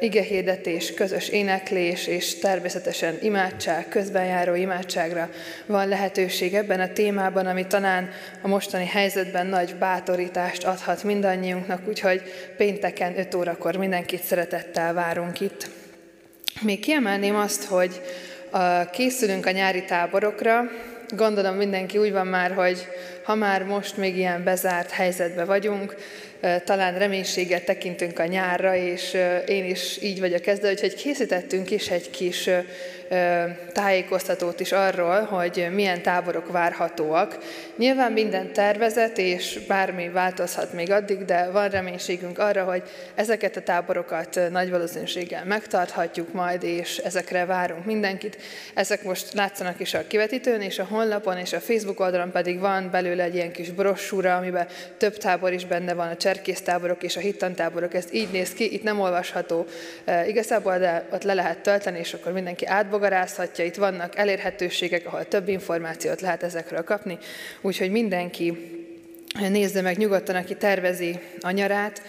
Igehirdetés, 0.00 0.94
közös 0.94 1.28
éneklés, 1.28 2.06
és 2.06 2.38
természetesen 2.38 3.18
imádság, 3.20 3.88
közbenjáró 3.88 4.54
imádságra 4.54 5.30
van 5.66 5.88
lehetőség 5.88 6.54
ebben 6.54 6.80
a 6.80 6.92
témában, 6.92 7.46
ami 7.46 7.66
talán 7.66 8.10
a 8.42 8.48
mostani 8.48 8.86
helyzetben 8.86 9.46
nagy 9.46 9.74
bátorítást 9.74 10.64
adhat 10.64 11.02
mindannyiunknak, 11.02 11.88
úgyhogy 11.88 12.22
pénteken 12.56 13.18
5 13.18 13.34
órakor 13.34 13.76
mindenkit 13.76 14.22
szeretettel 14.22 14.94
várunk 14.94 15.40
itt. 15.40 15.75
Még 16.60 16.80
kiemelném 16.80 17.36
azt, 17.36 17.64
hogy 17.64 18.00
készülünk 18.90 19.46
a 19.46 19.50
nyári 19.50 19.84
táborokra. 19.84 20.70
Gondolom 21.08 21.56
mindenki 21.56 21.98
úgy 21.98 22.12
van 22.12 22.26
már, 22.26 22.52
hogy 22.52 22.88
ha 23.22 23.34
már 23.34 23.62
most 23.62 23.96
még 23.96 24.16
ilyen 24.16 24.44
bezárt 24.44 24.90
helyzetben 24.90 25.46
vagyunk, 25.46 25.96
talán 26.64 26.98
reménységgel 26.98 27.64
tekintünk 27.64 28.18
a 28.18 28.26
nyárra, 28.26 28.76
és 28.76 29.16
én 29.46 29.64
is 29.64 30.02
így 30.02 30.20
vagyok 30.20 30.46
ezzel, 30.46 30.70
úgyhogy 30.72 30.94
készítettünk 30.94 31.70
is 31.70 31.88
egy 31.88 32.10
kis 32.10 32.50
tájékoztatót 33.72 34.60
is 34.60 34.72
arról, 34.72 35.22
hogy 35.22 35.68
milyen 35.72 36.02
táborok 36.02 36.52
várhatóak. 36.52 37.38
Nyilván 37.76 38.12
minden 38.12 38.52
tervezet, 38.52 39.18
és 39.18 39.60
bármi 39.68 40.08
változhat 40.08 40.72
még 40.72 40.90
addig, 40.90 41.24
de 41.24 41.50
van 41.50 41.68
reménységünk 41.68 42.38
arra, 42.38 42.64
hogy 42.64 42.82
ezeket 43.14 43.56
a 43.56 43.60
táborokat 43.62 44.40
nagy 44.50 44.70
valószínűséggel 44.70 45.44
megtarthatjuk 45.44 46.32
majd, 46.32 46.62
és 46.62 46.96
ezekre 46.96 47.44
várunk 47.44 47.84
mindenkit. 47.84 48.38
Ezek 48.74 49.02
most 49.02 49.32
látszanak 49.32 49.80
is 49.80 49.94
a 49.94 50.06
kivetítőn, 50.06 50.60
és 50.60 50.78
a 50.78 50.86
honlapon, 50.88 51.38
és 51.38 51.52
a 51.52 51.60
Facebook 51.60 52.00
oldalon 52.00 52.30
pedig 52.30 52.60
van 52.60 52.88
belőle 52.90 53.22
egy 53.22 53.34
ilyen 53.34 53.52
kis 53.52 53.70
brossúra, 53.70 54.36
amiben 54.36 54.66
több 54.96 55.16
tábor 55.16 55.52
is 55.52 55.64
benne 55.64 55.94
van, 55.94 56.08
a 56.08 56.16
cserkésztáborok 56.16 57.02
és 57.02 57.16
a 57.16 57.20
hittantáborok. 57.20 57.94
Ez 57.94 58.04
így 58.12 58.28
néz 58.32 58.52
ki, 58.52 58.72
itt 58.72 58.82
nem 58.82 59.00
olvasható 59.00 59.66
igazából, 60.26 60.78
de 60.78 61.04
ott 61.12 61.22
le 61.22 61.34
lehet 61.34 61.58
tölteni, 61.58 61.98
és 61.98 62.12
akkor 62.12 62.32
mindenki 62.32 62.66
átból 62.66 62.95
átbogarázhatja, 62.96 63.64
itt 63.64 63.74
vannak 63.74 64.16
elérhetőségek, 64.16 65.06
ahol 65.06 65.28
több 65.28 65.48
információt 65.48 66.20
lehet 66.20 66.42
ezekről 66.42 66.84
kapni, 66.84 67.18
úgyhogy 67.60 67.90
mindenki 67.90 68.70
nézze 69.48 69.80
meg 69.80 69.96
nyugodtan, 69.96 70.36
aki 70.36 70.56
tervezi 70.56 71.18
a 71.40 71.50
nyarát, 71.50 72.02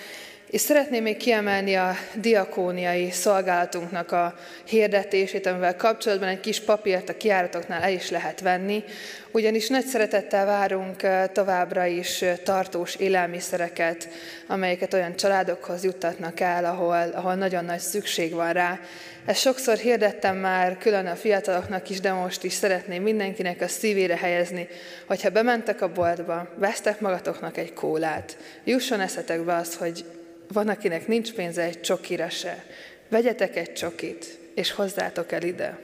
és 0.49 0.61
szeretném 0.61 1.03
még 1.03 1.17
kiemelni 1.17 1.75
a 1.75 1.95
diakóniai 2.15 3.11
szolgálatunknak 3.11 4.11
a 4.11 4.35
hirdetését, 4.65 5.45
amivel 5.45 5.75
kapcsolatban 5.75 6.27
egy 6.27 6.39
kis 6.39 6.59
papírt 6.59 7.09
a 7.09 7.17
kiáratoknál 7.17 7.81
el 7.81 7.91
is 7.91 8.09
lehet 8.09 8.41
venni, 8.41 8.83
ugyanis 9.31 9.67
nagy 9.67 9.85
szeretettel 9.85 10.45
várunk 10.45 11.07
továbbra 11.31 11.85
is 11.85 12.23
tartós 12.43 12.95
élelmiszereket, 12.95 14.09
amelyeket 14.47 14.93
olyan 14.93 15.15
családokhoz 15.15 15.83
juttatnak 15.83 16.39
el, 16.39 16.65
ahol, 16.65 17.11
ahol 17.13 17.35
nagyon 17.35 17.65
nagy 17.65 17.79
szükség 17.79 18.33
van 18.33 18.53
rá. 18.53 18.79
Ezt 19.25 19.39
sokszor 19.39 19.77
hirdettem 19.77 20.37
már 20.37 20.77
külön 20.77 21.05
a 21.05 21.15
fiataloknak 21.15 21.89
is, 21.89 21.99
de 21.99 22.11
most 22.11 22.43
is 22.43 22.53
szeretném 22.53 23.03
mindenkinek 23.03 23.61
a 23.61 23.67
szívére 23.67 24.17
helyezni, 24.17 24.67
hogyha 25.07 25.29
bementek 25.29 25.81
a 25.81 25.91
boltba, 25.91 26.49
vesztek 26.55 26.99
magatoknak 26.99 27.57
egy 27.57 27.73
kólát, 27.73 28.37
jusson 28.63 28.99
eszetekbe 28.99 29.55
az, 29.55 29.75
hogy 29.75 30.05
van, 30.53 30.67
akinek 30.67 31.07
nincs 31.07 31.33
pénze 31.33 31.61
egy 31.61 31.81
csokira 31.81 32.29
se. 32.29 32.63
Vegyetek 33.09 33.55
egy 33.55 33.73
csokit, 33.73 34.25
és 34.55 34.71
hozzátok 34.71 35.31
el 35.31 35.43
ide. 35.43 35.79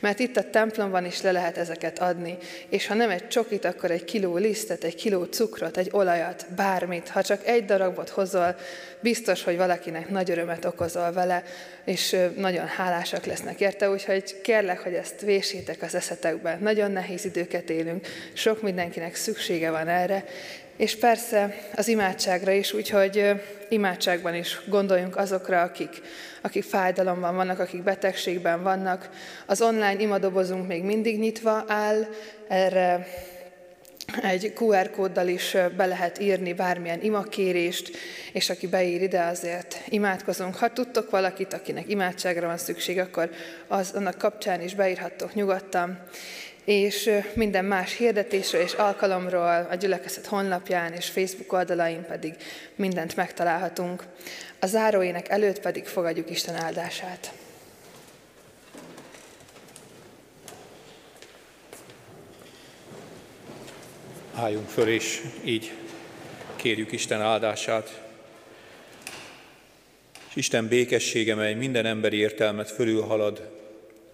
Mert 0.00 0.18
itt 0.18 0.36
a 0.36 0.50
templomban 0.50 1.04
is 1.04 1.22
le 1.22 1.32
lehet 1.32 1.56
ezeket 1.56 1.98
adni, 1.98 2.36
és 2.68 2.86
ha 2.86 2.94
nem 2.94 3.10
egy 3.10 3.28
csokit, 3.28 3.64
akkor 3.64 3.90
egy 3.90 4.04
kiló 4.04 4.36
lisztet, 4.36 4.84
egy 4.84 4.94
kiló 4.94 5.24
cukrot, 5.24 5.76
egy 5.76 5.88
olajat, 5.92 6.46
bármit. 6.56 7.08
Ha 7.08 7.22
csak 7.22 7.46
egy 7.46 7.64
darabot 7.64 8.08
hozol, 8.08 8.56
biztos, 9.00 9.42
hogy 9.42 9.56
valakinek 9.56 10.08
nagy 10.08 10.30
örömet 10.30 10.64
okozol 10.64 11.12
vele, 11.12 11.42
és 11.84 12.16
nagyon 12.36 12.66
hálásak 12.66 13.24
lesznek 13.24 13.60
érte, 13.60 13.90
úgyhogy 13.90 14.40
kérlek, 14.40 14.78
hogy 14.78 14.94
ezt 14.94 15.20
vésétek 15.20 15.82
az 15.82 15.94
eszetekben. 15.94 16.58
Nagyon 16.60 16.90
nehéz 16.90 17.24
időket 17.24 17.70
élünk, 17.70 18.06
sok 18.32 18.62
mindenkinek 18.62 19.14
szüksége 19.14 19.70
van 19.70 19.88
erre, 19.88 20.24
és 20.80 20.96
persze 20.96 21.54
az 21.74 21.88
imádságra 21.88 22.52
is, 22.52 22.72
úgyhogy 22.72 23.24
imádságban 23.68 24.34
is 24.34 24.60
gondoljunk 24.66 25.16
azokra, 25.16 25.62
akik, 25.62 26.00
akik 26.40 26.64
fájdalomban 26.64 27.34
vannak, 27.34 27.58
akik 27.58 27.82
betegségben 27.82 28.62
vannak. 28.62 29.10
Az 29.46 29.60
online 29.60 30.00
imadobozunk 30.00 30.66
még 30.66 30.82
mindig 30.82 31.18
nyitva 31.18 31.64
áll, 31.66 32.06
erre 32.48 33.06
egy 34.22 34.52
QR 34.56 34.90
kóddal 34.90 35.28
is 35.28 35.56
be 35.76 35.86
lehet 35.86 36.20
írni 36.20 36.52
bármilyen 36.52 37.02
imakérést, 37.02 37.96
és 38.32 38.50
aki 38.50 38.66
beír 38.66 39.02
ide, 39.02 39.22
azért 39.22 39.80
imádkozunk. 39.88 40.56
Ha 40.56 40.72
tudtok 40.72 41.10
valakit, 41.10 41.52
akinek 41.52 41.88
imádságra 41.88 42.46
van 42.46 42.58
szükség, 42.58 42.98
akkor 42.98 43.30
az, 43.68 43.92
annak 43.94 44.18
kapcsán 44.18 44.60
is 44.60 44.74
beírhattok 44.74 45.34
nyugodtan 45.34 46.02
és 46.70 47.10
minden 47.34 47.64
más 47.64 47.96
hirdetésről 47.96 48.62
és 48.62 48.72
alkalomról 48.72 49.66
a 49.70 49.74
gyülekezet 49.74 50.26
honlapján 50.26 50.92
és 50.92 51.08
Facebook 51.08 51.52
oldalain 51.52 52.04
pedig 52.04 52.34
mindent 52.74 53.16
megtalálhatunk. 53.16 54.04
A 54.58 54.66
záróének 54.66 55.28
előtt 55.28 55.60
pedig 55.60 55.86
fogadjuk 55.86 56.30
Isten 56.30 56.54
áldását. 56.54 57.32
Álljunk 64.34 64.68
föl, 64.68 64.88
és 64.88 65.22
így 65.44 65.72
kérjük 66.56 66.92
Isten 66.92 67.20
áldását. 67.20 68.02
És 70.28 70.36
Isten 70.36 70.68
békessége, 70.68 71.34
mely 71.34 71.54
minden 71.54 71.86
emberi 71.86 72.16
értelmet 72.16 72.70
fölülhalad, 72.70 73.59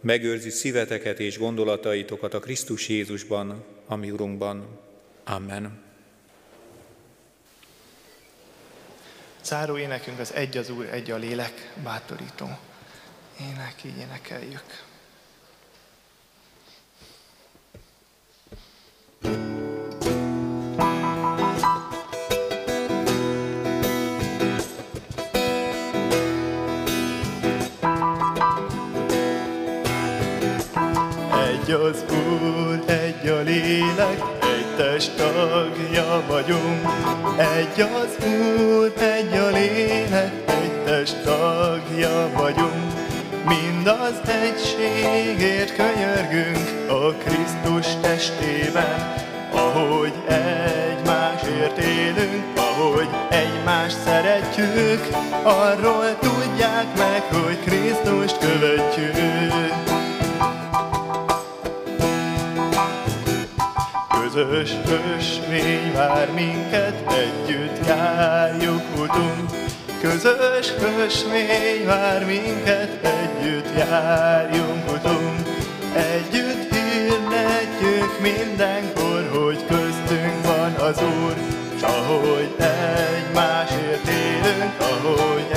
megőrzi 0.01 0.51
szíveteket 0.51 1.21
és 1.21 1.39
gondolataitokat 1.39 2.35
a 2.35 2.39
Krisztus 2.39 2.89
Jézusban, 2.89 3.65
ami 3.87 4.11
Urunkban. 4.11 4.79
Amen. 5.25 5.85
Záró 9.43 9.79
énekünk 9.79 10.19
az 10.19 10.33
Egy 10.33 10.57
az 10.57 10.71
Úr, 10.71 10.85
egy 10.85 11.11
a 11.11 11.17
lélek, 11.17 11.73
bátorító. 11.83 12.59
Ének, 13.41 13.85
így 13.85 13.99
énekeljük. 13.99 14.85
Egy 31.67 31.73
az 31.73 32.05
Úr, 32.11 32.81
egy 32.87 33.29
a 33.29 33.41
lélek, 33.41 34.23
egy 34.41 34.67
test 34.77 35.17
tagja 35.17 36.23
vagyunk. 36.29 36.89
Egy 37.37 37.81
az 37.81 38.27
Úr, 38.27 38.93
egy 38.99 39.37
a 39.37 39.47
lélek, 39.47 40.33
egy 40.47 40.85
test 40.85 41.17
tagja 41.25 42.31
vagyunk. 42.37 42.93
Mind 43.47 43.87
az 43.87 44.31
egységért 44.31 45.75
könyörgünk 45.77 46.91
a 46.91 47.13
Krisztus 47.13 47.87
testében, 48.01 49.15
ahogy 49.53 50.13
egymásért 50.27 51.79
élünk, 51.79 52.45
ahogy 52.57 53.09
egymást 53.29 53.97
szeretjük, 54.05 55.09
arról 55.43 56.19
tudják 56.19 56.97
meg, 56.97 57.23
hogy 57.23 57.59
Krisztust 57.61 58.39
követjük. 58.39 59.86
Közös 64.37 64.73
ösvény 65.17 65.93
vár 65.93 66.31
minket, 66.33 66.95
együtt 67.13 67.87
járjuk 67.87 68.83
utunk. 68.95 69.51
Közös 70.01 70.73
ösvény 71.05 71.87
vár 71.87 72.25
minket, 72.27 72.99
együtt 73.03 73.77
járjunk 73.77 74.91
utunk. 74.93 75.49
Együtt 75.95 76.75
hirdetjük 76.75 78.21
mindenkor, 78.21 79.29
hogy 79.33 79.65
köztünk 79.67 80.47
van 80.47 80.75
az 80.75 81.03
Úr, 81.03 81.35
s 81.79 81.83
ahogy 81.83 82.55
egymásért 82.59 84.09
élünk, 84.09 84.73
ahogy 84.79 85.56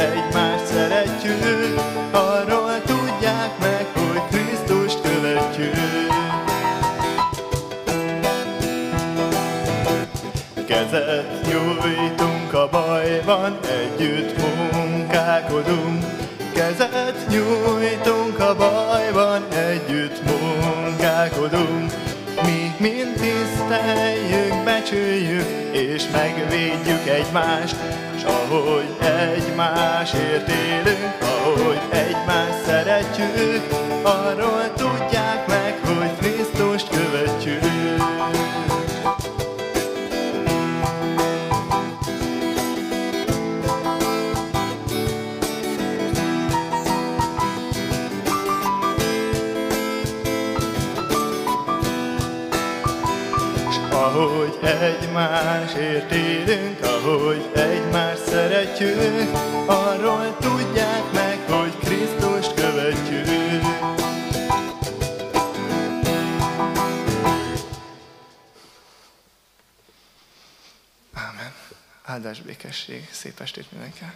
bajban, 13.30 13.58
együtt 13.62 14.34
munkálkodunk. 14.38 16.04
Kezet 16.54 17.28
nyújtunk 17.30 18.40
a 18.40 18.56
bajban, 18.56 19.46
együtt 19.54 20.22
munkálkodunk. 20.24 21.92
Mi 22.44 22.76
mind 22.78 23.14
tiszteljük, 23.14 24.64
becsüljük, 24.64 25.48
és 25.72 26.04
megvédjük 26.12 27.08
egymást. 27.08 27.76
S 28.20 28.24
ahogy 28.24 28.96
egymásért 29.00 30.48
élünk, 30.48 31.18
ahogy 31.22 31.80
egymást 31.90 32.64
szeretjük, 32.66 33.64
arról 34.02 34.74
tudják 34.74 35.48
meg, 35.48 35.80
hogy 35.84 36.18
Krisztust 36.18 36.39
egymásért 54.80 56.12
élünk, 56.12 56.82
ahogy 56.82 57.52
egymást 57.54 58.26
szeretjük, 58.28 59.38
arról 59.66 60.38
tudják 60.40 61.12
meg, 61.14 61.40
hogy 61.50 61.78
Krisztust 61.78 62.54
követjük. 62.54 63.64
Ámen. 71.14 71.54
Áldás 72.04 72.42
békesség, 72.42 73.10
szép 73.12 73.40
estét 73.40 73.72
mindenkinek. 73.72 74.14